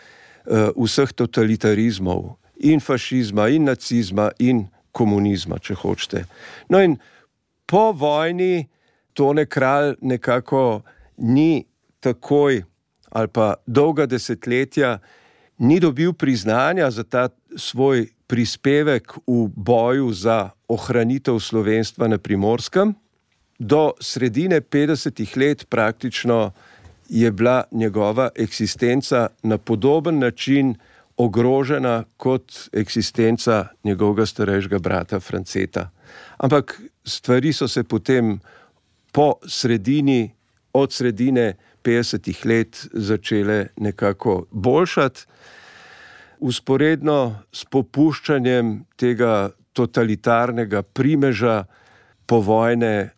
uh, 0.45 0.69
vseh 0.75 1.13
totalitarizmov, 1.13 2.35
in 2.59 2.79
fašizma, 2.79 3.47
in 3.49 3.69
nacizma, 3.69 4.31
in 4.39 4.65
komunizma, 4.91 5.59
če 5.59 5.77
hočete. 5.77 6.25
No, 6.69 6.81
in 6.81 6.97
po 7.65 7.91
vojni 7.91 8.67
tone 9.13 9.45
kralj 9.45 9.95
nekako 10.01 10.81
ni 11.17 11.65
takoj 11.99 12.63
ali 13.09 13.27
pa 13.27 13.53
dolga 13.65 14.05
desetletja 14.05 14.99
ni 15.57 15.79
dobil 15.79 16.13
priznanja 16.13 16.91
za 16.91 17.03
ta 17.03 17.29
svoj 17.55 18.07
prispevek 18.27 19.13
v 19.27 19.47
boju 19.55 20.11
za 20.13 20.49
ohranitev 20.67 21.39
slovenstva 21.39 22.07
na 22.07 22.17
primorskem. 22.17 22.95
Do 23.59 23.93
sredine 23.99 24.61
50-ih 24.61 25.37
let 25.37 25.65
praktično 25.69 26.51
je 27.09 27.31
bila 27.31 27.63
njegova 27.71 28.29
eksistenca 28.35 29.27
na 29.43 29.57
podoben 29.57 30.19
način 30.19 30.75
ogrožena 31.17 32.03
kot 32.17 32.69
eksistenca 32.73 33.67
njegovega 33.83 34.25
starejšega 34.25 34.79
brata 34.79 35.19
Franceta. 35.19 35.89
Ampak 36.37 36.81
stvari 37.05 37.53
so 37.53 37.67
se 37.67 37.83
potem 37.83 38.39
po 39.11 39.33
sredini, 39.47 40.31
od 40.73 40.93
sredine 40.93 41.55
50-ih 41.83 42.45
let 42.45 42.87
začele 42.93 43.67
nekako 43.77 44.45
boljšati. 44.51 45.25
Usporedno 46.39 47.43
s 47.51 47.65
popuščanjem 47.65 48.85
tega 48.99 49.49
totalitarnega 49.73 50.83
primeža 50.83 51.63
povojne, 52.29 53.13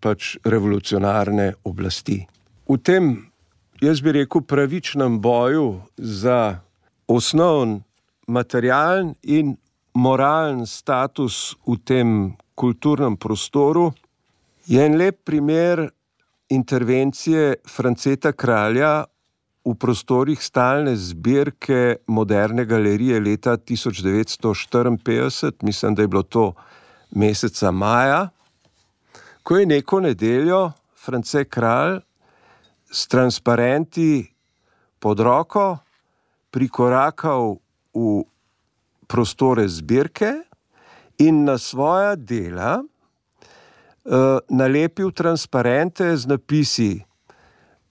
pač 0.00 0.36
revolucionarne 0.44 1.54
oblasti. 1.64 2.22
V 2.68 2.76
tem, 2.80 3.32
jaz 3.80 4.00
bi 4.04 4.12
rekel, 4.16 4.44
pravičnem 4.44 5.18
boju 5.20 5.80
za 5.96 6.60
osnovn 7.08 7.82
materialen 8.28 9.14
in 9.22 9.56
moralen 9.94 10.66
status 10.66 11.56
v 11.66 11.76
tem 11.84 12.08
kulturnem 12.54 13.16
prostoru, 13.16 13.92
je 14.66 14.80
en 14.80 14.96
lep 14.96 15.24
primer 15.24 15.88
intervencije 16.48 17.64
Franceta 17.68 18.32
Kralja 18.32 19.04
v 19.64 19.74
prostorih 19.80 20.42
stalne 20.42 20.96
zbirke 20.96 21.96
moderne 22.06 22.64
galerije 22.64 23.20
leta 23.20 23.56
1954, 23.56 25.52
mislim, 25.62 25.94
da 25.94 26.02
je 26.02 26.08
bilo 26.08 26.22
to 26.22 26.52
meseca 27.10 27.70
maja, 27.70 28.28
ko 29.42 29.56
je 29.56 29.66
neko 29.66 30.00
nedeljo 30.00 30.72
France 31.04 31.44
Kralj 31.44 32.00
s 32.92 33.06
transparenti 33.08 34.34
pod 34.98 35.20
roko 35.20 35.78
prikorakal 36.50 37.56
v 37.94 38.22
prostore 39.06 39.68
zbirke 39.68 40.32
in 41.18 41.44
na 41.44 41.58
svoja 41.58 42.14
dela 42.16 42.80
uh, 42.80 44.38
nalepil 44.48 45.10
transparente 45.12 46.16
z 46.16 46.26
napisi: 46.26 47.04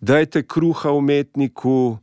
Dajte 0.04 0.42
kruha 0.44 0.92
umetniku, 0.92 1.98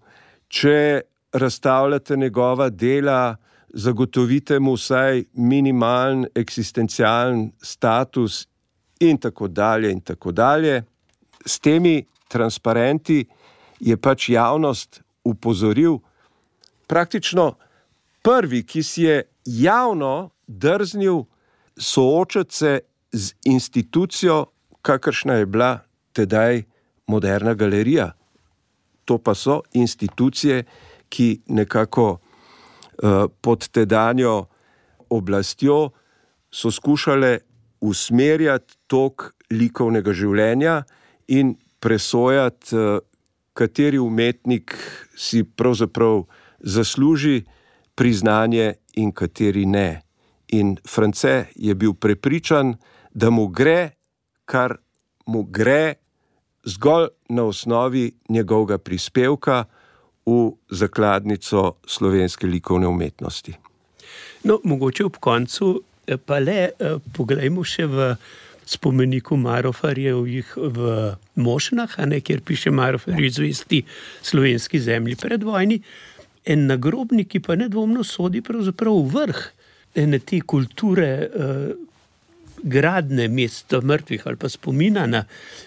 če 0.49 1.03
razstavljate 1.37 2.17
njegova 2.17 2.71
dela, 2.71 3.37
zagotovite 3.77 4.57
mu 4.59 4.73
vsaj 4.79 5.25
minimalen 5.35 6.25
eksistencialen 6.35 7.51
status, 7.63 8.47
in 9.01 9.19
tako 9.19 9.49
dalje. 9.49 9.93
In 9.93 10.01
tako 10.01 10.33
dalje. 10.33 10.83
S 11.47 11.59
temi 11.61 12.05
transparenti 12.29 13.25
je 13.81 13.97
pač 13.97 14.29
javnost 14.29 15.03
upozoril, 15.25 15.99
praktično 16.87 17.53
prvi, 18.23 18.63
ki 18.63 18.83
si 18.83 19.03
je 19.03 19.23
javno 19.45 20.31
drznil 20.47 21.25
soočati 21.77 22.57
se 22.57 22.81
z 23.13 23.33
institucijo, 23.45 24.47
kakršna 24.83 25.35
je 25.35 25.47
bila 25.47 25.79
tedaj 26.13 26.70
moderna 27.11 27.55
galerija. 27.55 28.13
To 29.05 29.19
pa 29.19 29.35
so 29.35 29.61
institucije, 29.73 30.65
ki 31.11 31.41
nekako 31.51 32.07
uh, 32.13 33.27
pod 33.41 33.69
tedanjo 33.69 34.47
oblastjo 35.11 35.91
so 36.51 36.71
skušale 36.71 37.39
usmerjati 37.81 38.77
tok 38.87 39.33
likovnega 39.51 40.15
življenja 40.15 40.83
in 41.35 41.57
presojati, 41.81 42.77
uh, 42.77 43.01
kateri 43.53 43.99
umetnik 43.99 44.77
si 45.17 45.43
pravzaprav 45.45 46.23
zasluži 46.61 47.43
priznanje 47.95 48.75
in 48.97 49.13
kateri 49.13 49.67
ne. 49.67 50.03
In 50.49 50.77
France 50.89 51.47
je 51.55 51.75
bil 51.75 51.95
prepričan, 51.95 52.75
da 53.15 53.31
mu 53.31 53.49
gre, 53.49 53.91
kar 54.45 54.77
mu 55.27 55.43
gre, 55.43 55.95
zgolj 56.65 57.09
na 57.29 57.45
osnovi 57.45 58.13
njegovega 58.29 58.79
prispevka 58.79 59.65
v 60.27 60.51
zakladnico 60.71 61.75
slovenske 61.87 62.47
likovne 62.47 62.87
umetnosti. 62.87 63.55
No, 64.45 64.61
mogoče 64.65 65.05
ob 65.05 65.17
koncu 65.21 65.83
eh, 66.07 66.17
pa 66.17 66.39
le 66.39 66.71
eh, 66.71 66.97
pogledajmo 67.17 67.65
še 67.65 67.87
v 67.87 68.15
spomeniku 68.71 69.37
Marofarjevih 69.37 70.55
v 70.57 70.93
Mošnah, 71.35 71.99
ne, 72.07 72.21
kjer 72.21 72.43
piše 72.47 72.71
Marofarjev 72.71 73.33
zvesti 73.35 73.83
slovenski 74.23 74.81
zemlji 74.81 75.17
pred 75.17 75.43
vojni. 75.43 75.81
En 76.47 76.67
nagrobnik, 76.71 77.29
ki 77.35 77.41
pa 77.45 77.57
nedvomno 77.59 78.05
sodi 78.05 78.41
v 78.41 78.73
vrh 79.13 79.41
ene 79.95 80.19
te 80.19 80.41
kulture, 80.41 81.11
eh, 81.27 81.75
gradne 82.63 83.29
mesta 83.29 83.81
mrtvih 83.81 84.27
ali 84.27 84.37
pa 84.37 84.49
spomina 84.49 85.07
na 85.07 85.25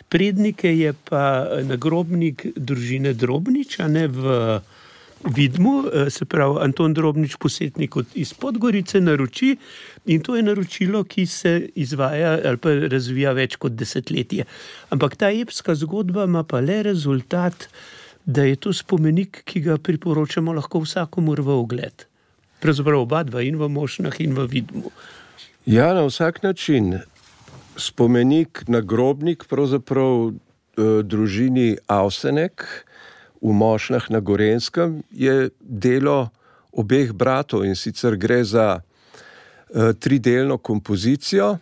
prednike, 0.10 0.70
je 0.78 0.94
pa 1.10 1.50
nagrobnik 1.64 2.46
družine 2.56 3.14
Drobniča 3.14 3.88
ne, 3.88 4.08
v 4.08 4.62
vidimo, 5.24 5.84
eh, 5.94 6.10
se 6.10 6.26
pravi, 6.26 6.60
Anton 6.62 6.94
Drobnič, 6.94 7.36
posetnik 7.36 7.96
iz 8.14 8.34
Podgorice, 8.34 9.02
naroči 9.02 9.58
in 10.06 10.22
to 10.22 10.36
je 10.36 10.44
naročilo, 10.44 11.04
ki 11.04 11.26
se 11.26 11.70
izvaja 11.76 12.39
ali 12.46 12.58
pa 12.58 12.74
razvija 12.74 13.32
več 13.32 13.56
kot 13.56 13.72
desetletje. 13.72 14.46
Ampak 14.89 15.16
ta 15.16 15.32
epska 15.32 15.76
zgodba 15.76 16.24
ima 16.24 16.44
pa 16.44 16.60
le 16.60 16.84
rezultat, 16.84 17.68
da 18.26 18.44
je 18.44 18.56
to 18.56 18.74
spomenik, 18.74 19.41
ki 19.46 19.60
ga 19.60 19.78
priporočamo 19.78 20.54
lahko 20.54 20.80
vsakomur 20.80 21.41
v 21.41 21.50
ogled. 21.50 22.06
Pravzaprav 22.64 23.04
oba 23.04 23.24
dva, 23.24 23.41
in 23.44 23.58
v 23.60 23.68
Mošnah, 23.68 24.22
in 24.24 24.36
v 24.36 24.48
Vidmu. 24.48 24.91
Ja, 25.66 25.93
na 25.93 26.03
vsak 26.03 26.43
način. 26.43 26.99
Spomenik 27.76 28.64
na 28.68 28.82
grobnik, 28.82 29.45
pravzaprav 29.49 30.30
eh, 30.30 31.03
družini 31.03 31.78
Avsenek 31.88 32.86
v 33.41 33.53
Mošnah 33.53 34.09
na 34.11 34.20
Gorenskem, 34.20 35.03
je 35.11 35.49
delo 35.59 36.30
obeh 36.72 37.14
bratov 37.14 37.64
in 37.66 37.76
sicer 37.76 38.16
gre 38.18 38.43
za 38.43 38.82
uh, 38.82 39.93
tridelno 39.99 40.57
kompozicijo. 40.57 41.57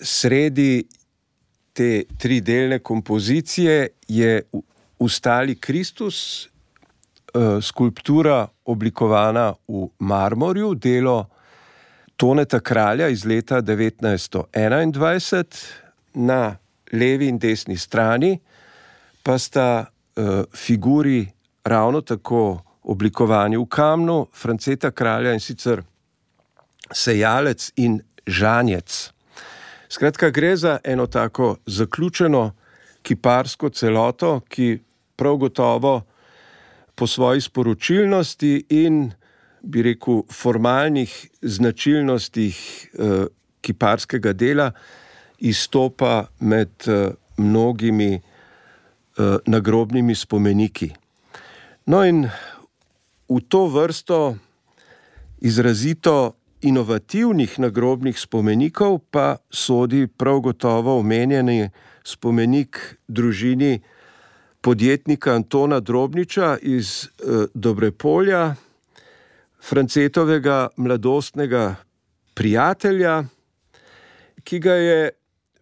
Sredi 0.00 0.86
te 1.72 2.04
tridelne 2.18 2.78
kompozicije 2.78 3.88
je 4.08 4.42
ustali 4.98 5.54
Kristus, 5.54 6.48
uh, 7.34 7.62
skulptura 7.62 8.46
oblikovana 8.64 9.52
v 9.68 9.88
marmorju, 9.98 10.74
delo 10.74 11.26
Toneta 12.18 12.60
Kralja 12.60 13.08
iz 13.08 13.24
leta 13.24 13.62
1921, 13.62 15.44
na 16.14 16.56
levi 16.92 17.28
in 17.28 17.38
desni 17.38 17.76
strani 17.76 18.40
pa 19.22 19.38
sta 19.38 19.86
uh, 19.86 20.42
figuri 20.54 21.28
ravno 21.64 22.00
tako 22.00 22.62
oblikovani 22.82 23.56
v 23.56 23.66
kamnu, 23.68 24.26
Franceta 24.32 24.90
kralja 24.90 25.32
in 25.32 25.40
sicer 25.40 25.82
sejalec 26.92 27.70
in 27.76 28.00
žanjec. 28.26 29.12
Skratka, 29.88 30.30
gre 30.30 30.56
za 30.56 30.78
eno 30.84 31.06
tako 31.06 31.56
zaključeno 31.66 32.50
kiparsko 33.02 33.70
celoto, 33.70 34.40
ki 34.48 34.78
prav 35.16 35.36
gotovo 35.36 36.02
po 36.94 37.06
svoji 37.06 37.40
sporočilnosti 37.40 38.66
in 38.68 39.12
bi 39.62 39.82
rekel 39.82 40.22
formalnih 40.32 41.30
značilnostih 41.42 42.56
eh, 42.98 43.26
kiparskega 43.60 44.32
dela 44.32 44.72
izstopa 45.38 46.26
med 46.40 46.70
eh, 46.86 47.10
mnogimi 47.38 48.20
uh, 49.18 49.36
nagrobnimi 49.46 50.14
spomeniki. 50.14 50.90
No, 51.86 52.02
in 52.04 52.26
v 53.28 53.40
to 53.48 53.66
vrsto 53.66 54.36
izrazito 55.40 56.34
inovativnih 56.60 57.58
nagrobnih 57.58 58.18
spomenikov 58.18 58.98
pa 59.10 59.36
sodi 59.50 60.06
prav 60.06 60.40
gotovo 60.40 60.98
omenjeni 60.98 61.70
spomenik 62.04 62.98
družini 63.08 63.80
podjetnika 64.60 65.34
Antona 65.34 65.80
Drobniča 65.80 66.56
iz 66.62 67.06
uh, 67.06 67.44
Dobrepolja, 67.54 68.54
Francetovega 69.60 70.68
mladostnega 70.76 71.76
prijatelja, 72.34 73.24
ki 74.44 74.58
ga 74.58 74.74
je 74.74 75.10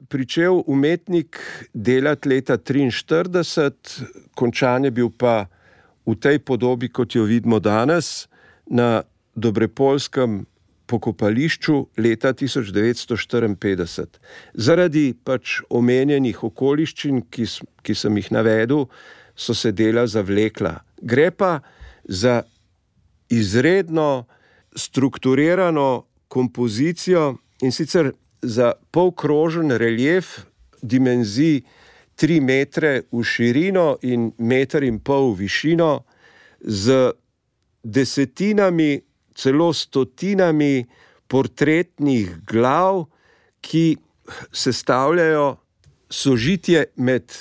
pričel 0.09 0.63
umetnik 0.67 1.39
delati 1.75 2.29
leta 2.29 2.59
1943, 2.59 4.05
končan 4.35 4.85
je 4.85 4.91
bil 4.91 5.11
pa 5.11 5.47
v 6.07 6.15
tej 6.15 6.39
podobi, 6.39 6.89
kot 6.89 7.15
jo 7.17 7.25
vidimo 7.25 7.59
danes, 7.61 8.29
na 8.67 9.03
Dobrepolskem 9.37 10.47
pokopališču 10.87 11.87
leta 11.99 12.33
1954. 12.33 14.07
Zaradi 14.55 15.15
pač 15.25 15.61
omenjenih 15.69 16.45
okoliščin, 16.45 17.25
ki, 17.31 17.49
ki 17.83 17.95
sem 17.95 18.17
jih 18.21 18.31
navedel, 18.33 18.87
so 19.37 19.55
se 19.55 19.73
dela 19.77 20.07
zavlekla. 20.09 20.79
Gre 21.03 21.31
pa 21.31 21.59
za 22.09 22.43
izredno 23.29 24.27
strukturirano 24.77 26.07
kompozicijo 26.29 27.37
in 27.62 27.72
sicer 27.72 28.12
za 28.43 28.72
polkrožen 28.91 29.70
relief 29.70 30.47
dimenzij 30.83 31.62
3 32.16 32.41
metre 32.41 33.03
v 33.12 33.22
širino 33.22 33.99
in 34.03 34.33
meter 34.39 34.83
in 34.85 34.99
pol 35.01 35.35
v 35.35 35.45
višino, 35.45 36.05
z 36.61 37.12
desetinami, 37.85 39.01
celo 39.37 39.72
stotinami 39.72 40.87
portretnih 41.29 42.41
glav, 42.49 43.05
ki 43.61 43.97
sestavljajo 44.53 45.57
sožitje 46.09 46.87
med 46.97 47.33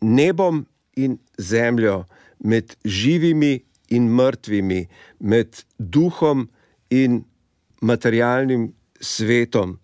nebom 0.00 0.64
in 0.96 1.18
zemljo, 1.38 2.04
med 2.38 2.76
živimi 2.84 3.58
in 3.90 4.08
mrtvimi, 4.14 4.86
med 5.18 5.64
duhom 5.78 6.48
in 6.90 7.24
materialnim 7.82 8.70
svetom. 9.00 9.78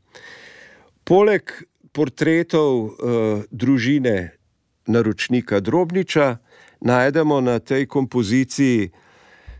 Poleg 1.04 1.52
portretov 1.92 2.72
uh, 2.84 3.44
družine 3.50 4.36
naročnika 4.86 5.60
Drobniča 5.60 6.36
najdemo 6.80 7.40
na 7.40 7.58
tej 7.58 7.86
kompoziciji 7.86 8.90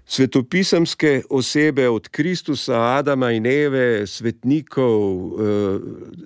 svetopisemske 0.07 1.23
osebe 1.31 1.89
od 1.89 2.09
Kristusa, 2.09 2.81
Adama 2.99 3.33
in 3.33 3.47
Eve, 3.47 4.07
svetnikov, 4.07 5.03
uh, 5.03 5.81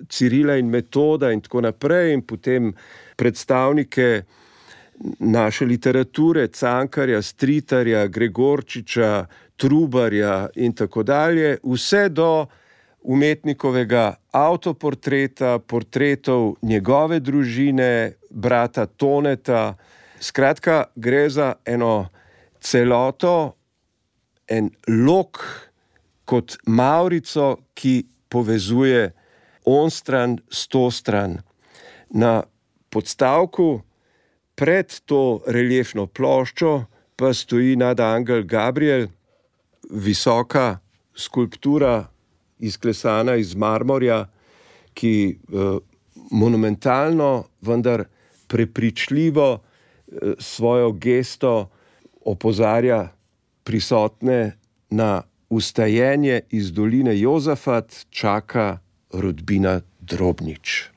Cirila 0.09 0.57
in 0.57 0.69
Metoda 0.69 1.31
in 1.31 1.41
tako 1.41 1.61
naprej, 1.61 2.13
in 2.13 2.21
potem 2.21 2.73
predstavnike 3.15 4.23
naše 5.19 5.65
literature, 5.65 6.47
Cankarja, 6.47 7.21
Stritarja, 7.21 8.07
Gregorčiča, 8.07 9.25
Trubarja 9.55 10.49
in 10.55 10.73
tako 10.73 11.03
dalje, 11.03 11.57
vse 11.63 12.09
do 12.09 12.45
umetnikovega 13.01 14.15
avtoportreta, 14.31 15.59
portretov 15.59 16.55
njegove 16.61 17.19
družine, 17.19 18.13
brata 18.29 18.85
Toneta. 18.85 19.75
Skratka, 20.19 20.83
gre 20.95 21.29
za 21.29 21.53
eno 21.65 22.07
celoto, 22.61 23.55
en 24.47 24.69
lok 24.87 25.39
kot 26.25 26.57
Maurico, 26.65 27.57
ki 27.73 28.05
povezuje 28.29 29.11
on 29.65 29.89
stran 29.91 30.37
s 30.49 30.67
to 30.67 30.91
stran. 30.91 31.39
Na 32.09 32.43
podstavku 32.89 33.81
pred 34.61 34.93
to 35.09 35.41
reliefno 35.49 36.05
ploščo 36.05 36.71
pa 37.17 37.31
stoji 37.33 37.75
nad 37.81 37.99
Angel 37.99 38.43
Gabriel, 38.45 39.07
visoka 39.89 40.77
skulptura 41.17 42.05
izklesana 42.61 43.35
iz 43.41 43.55
marmorja, 43.57 44.27
ki 44.93 45.13
uh, 45.33 45.79
monumentalno, 46.31 47.47
vendar 47.61 48.05
prepričljivo 48.47 49.47
uh, 49.53 50.33
svojo 50.39 50.91
gesto 50.91 51.69
opozarja 52.25 53.07
prisotne 53.63 54.57
na 54.89 55.23
ustajenje 55.49 56.41
iz 56.49 56.71
doline 56.71 57.17
Jozafat, 57.19 58.05
čaka 58.09 58.77
rodbina 59.13 59.81
Drobnič. 59.99 60.90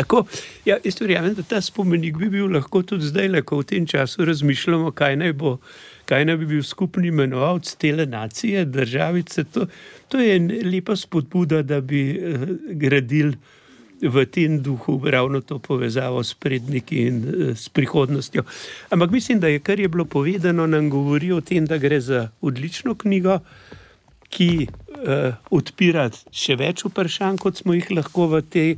Tako, 0.00 0.24
ja, 0.64 0.78
jaz 0.84 0.96
verjamem, 1.00 1.34
da 1.36 1.44
ta 1.44 1.60
spomenik 1.60 2.16
bi 2.16 2.30
bil 2.32 2.48
lahko 2.48 2.80
tudi 2.82 3.10
zdaj, 3.10 3.42
ko 3.44 3.60
v 3.60 3.68
tem 3.74 3.86
času 3.86 4.24
razmišljamo, 4.24 4.94
kaj 4.96 5.18
naj 5.20 5.36
bo 5.36 5.58
kaj 6.10 6.26
naj 6.26 6.40
bi 6.42 6.48
bil 6.56 6.62
skupni 6.66 7.08
imenovalec 7.08 7.70
te 7.78 7.92
nacije, 8.06 8.64
državice. 8.64 9.44
To, 9.54 9.66
to 10.08 10.18
je 10.18 10.38
lepa 10.66 10.96
spodbuda, 10.96 11.62
da 11.62 11.80
bi 11.80 12.02
uh, 12.18 12.48
gradili 12.82 13.36
v 14.00 14.24
tem 14.26 14.62
duhu 14.62 14.96
ravno 15.04 15.40
to 15.40 15.58
povezavo 15.58 16.24
s 16.24 16.34
predniki 16.34 17.04
in 17.06 17.20
uh, 17.28 17.52
s 17.56 17.68
prihodnostjo. 17.68 18.42
Ampak 18.90 19.10
mislim, 19.10 19.40
da 19.40 19.48
je 19.48 19.58
kar 19.62 19.80
je 19.80 19.88
bilo 19.88 20.04
povedano, 20.04 20.66
nam 20.66 20.90
govori 20.90 21.32
o 21.32 21.40
tem, 21.40 21.66
da 21.66 21.78
gre 21.78 22.00
za 22.00 22.28
odlično 22.40 22.94
knjigo. 22.94 23.38
Ki 24.30 24.66
uh, 24.66 25.34
odpira 25.50 26.04
še 26.30 26.54
več 26.54 26.84
vprašanj, 26.86 27.38
kot 27.42 27.62
smo 27.62 27.74
jih 27.74 27.88
lahko 27.90 28.28
v 28.30 28.42
tej 28.46 28.68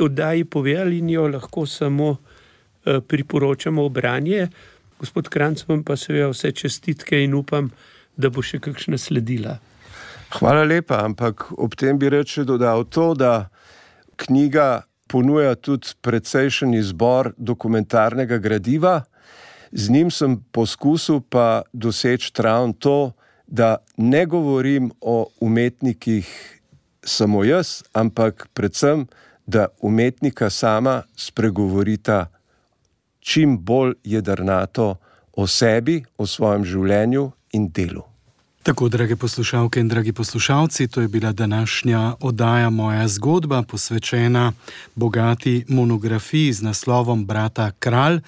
oddaji 0.00 0.44
povedali, 0.44 0.98
in 0.98 1.10
jo 1.10 1.28
lahko 1.28 1.66
samo 1.66 2.10
uh, 2.10 3.00
priporočamo 3.08 3.84
v 3.88 3.90
branje. 3.90 4.48
Gospod 4.98 5.28
Kranc, 5.28 5.64
vam 5.68 5.84
pa 5.84 5.96
seveda 5.96 6.30
vse 6.32 6.52
čestitke 6.52 7.18
in 7.24 7.34
upam, 7.34 7.70
da 8.16 8.30
bo 8.30 8.42
še 8.42 8.60
kakšna 8.62 8.98
sledila. 8.98 9.58
Hvala 10.34 10.64
lepa, 10.66 11.02
ampak 11.04 11.50
ob 11.58 11.74
tem 11.78 11.98
bi 11.98 12.08
reče 12.10 12.44
dodal 12.44 12.84
to, 12.90 13.12
da 13.14 13.48
knjiga 14.16 14.84
ponuja 15.06 15.54
tudi 15.54 15.94
precejšen 16.00 16.74
izbor 16.74 17.32
dokumentarnega 17.36 18.38
gradiva. 18.38 19.02
Z 19.72 19.90
njim 19.90 20.10
sem 20.10 20.38
poskusil 20.52 21.20
pa 21.28 21.62
doseči 21.72 22.32
travm 22.32 22.72
to, 22.78 23.12
da 23.46 23.76
ne 23.96 24.24
govorim 24.26 24.90
o 25.00 25.26
umetnikih 25.40 26.26
samo 27.04 27.44
jaz, 27.44 27.82
ampak 27.92 28.48
predvsem, 28.54 29.06
da 29.46 29.66
umetnika 29.80 30.50
sama 30.50 31.02
spregovorita 31.16 32.26
čim 33.20 33.58
bolj 33.58 33.94
jedrnato 34.04 34.96
o 35.32 35.46
sebi, 35.46 36.04
o 36.18 36.26
svojem 36.26 36.64
življenju 36.64 37.30
in 37.52 37.68
delu. 37.72 38.13
Tako, 38.64 38.88
drage 38.88 39.16
poslušalke 39.16 39.80
in 39.80 39.88
dragi 39.88 40.12
poslušalci, 40.12 40.86
to 40.88 41.00
je 41.00 41.08
bila 41.08 41.32
današnja 41.32 42.14
oddaja 42.20 42.70
Moja 42.70 43.08
zgodba, 43.08 43.62
posvečena 43.62 44.52
bogati 44.94 45.64
monografiji 45.68 46.52
z 46.52 46.62
naslovom 46.62 47.26
Brata 47.26 47.70
Kralj. 47.70 48.20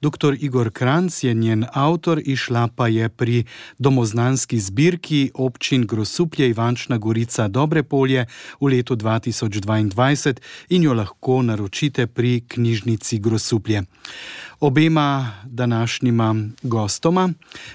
Dr. 0.00 0.36
Igor 0.40 0.70
Kranc 0.70 1.24
je 1.24 1.34
njen 1.34 1.64
avtor, 1.72 2.22
išla 2.24 2.68
pa 2.76 2.88
je 2.88 3.08
pri 3.08 3.44
domoznanski 3.78 4.60
zbirki 4.60 5.30
občin 5.34 5.86
Grosuplje 5.86 6.48
Ivančna 6.48 6.98
Gorica 6.98 7.48
Dobre 7.48 7.82
polje 7.82 8.26
v 8.60 8.66
letu 8.66 8.96
2022 8.96 10.34
in 10.68 10.82
jo 10.82 10.94
lahko 10.94 11.42
naročite 11.42 12.06
pri 12.06 12.40
knjižnici 12.48 13.18
Grosuplje. 13.18 13.82
Obema 14.60 15.32
današnjima 15.44 16.34
gostoma, 16.62 17.32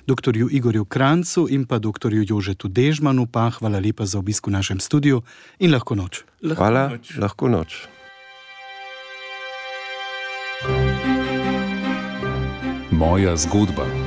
dr. 0.07 0.37
Igorju 0.51 0.85
Krancu 0.85 1.47
in 1.49 1.65
pa 1.65 1.79
dr. 1.79 2.09
Jožetu 2.11 2.67
Dežmanu, 2.67 3.25
pa 3.25 3.49
hvala 3.49 3.79
lepa 3.79 4.05
za 4.05 4.19
obisk 4.19 4.47
v 4.47 4.51
našem 4.51 4.79
studiu 4.79 5.21
in 5.59 5.71
lahko 5.73 5.95
noč. 5.95 6.23
Lahko 6.41 6.63
hvala, 6.63 6.89
noč. 6.89 7.17
lahko 7.17 7.49
noč. 7.49 7.87
Moja 12.91 13.37
zgodba. 13.37 14.04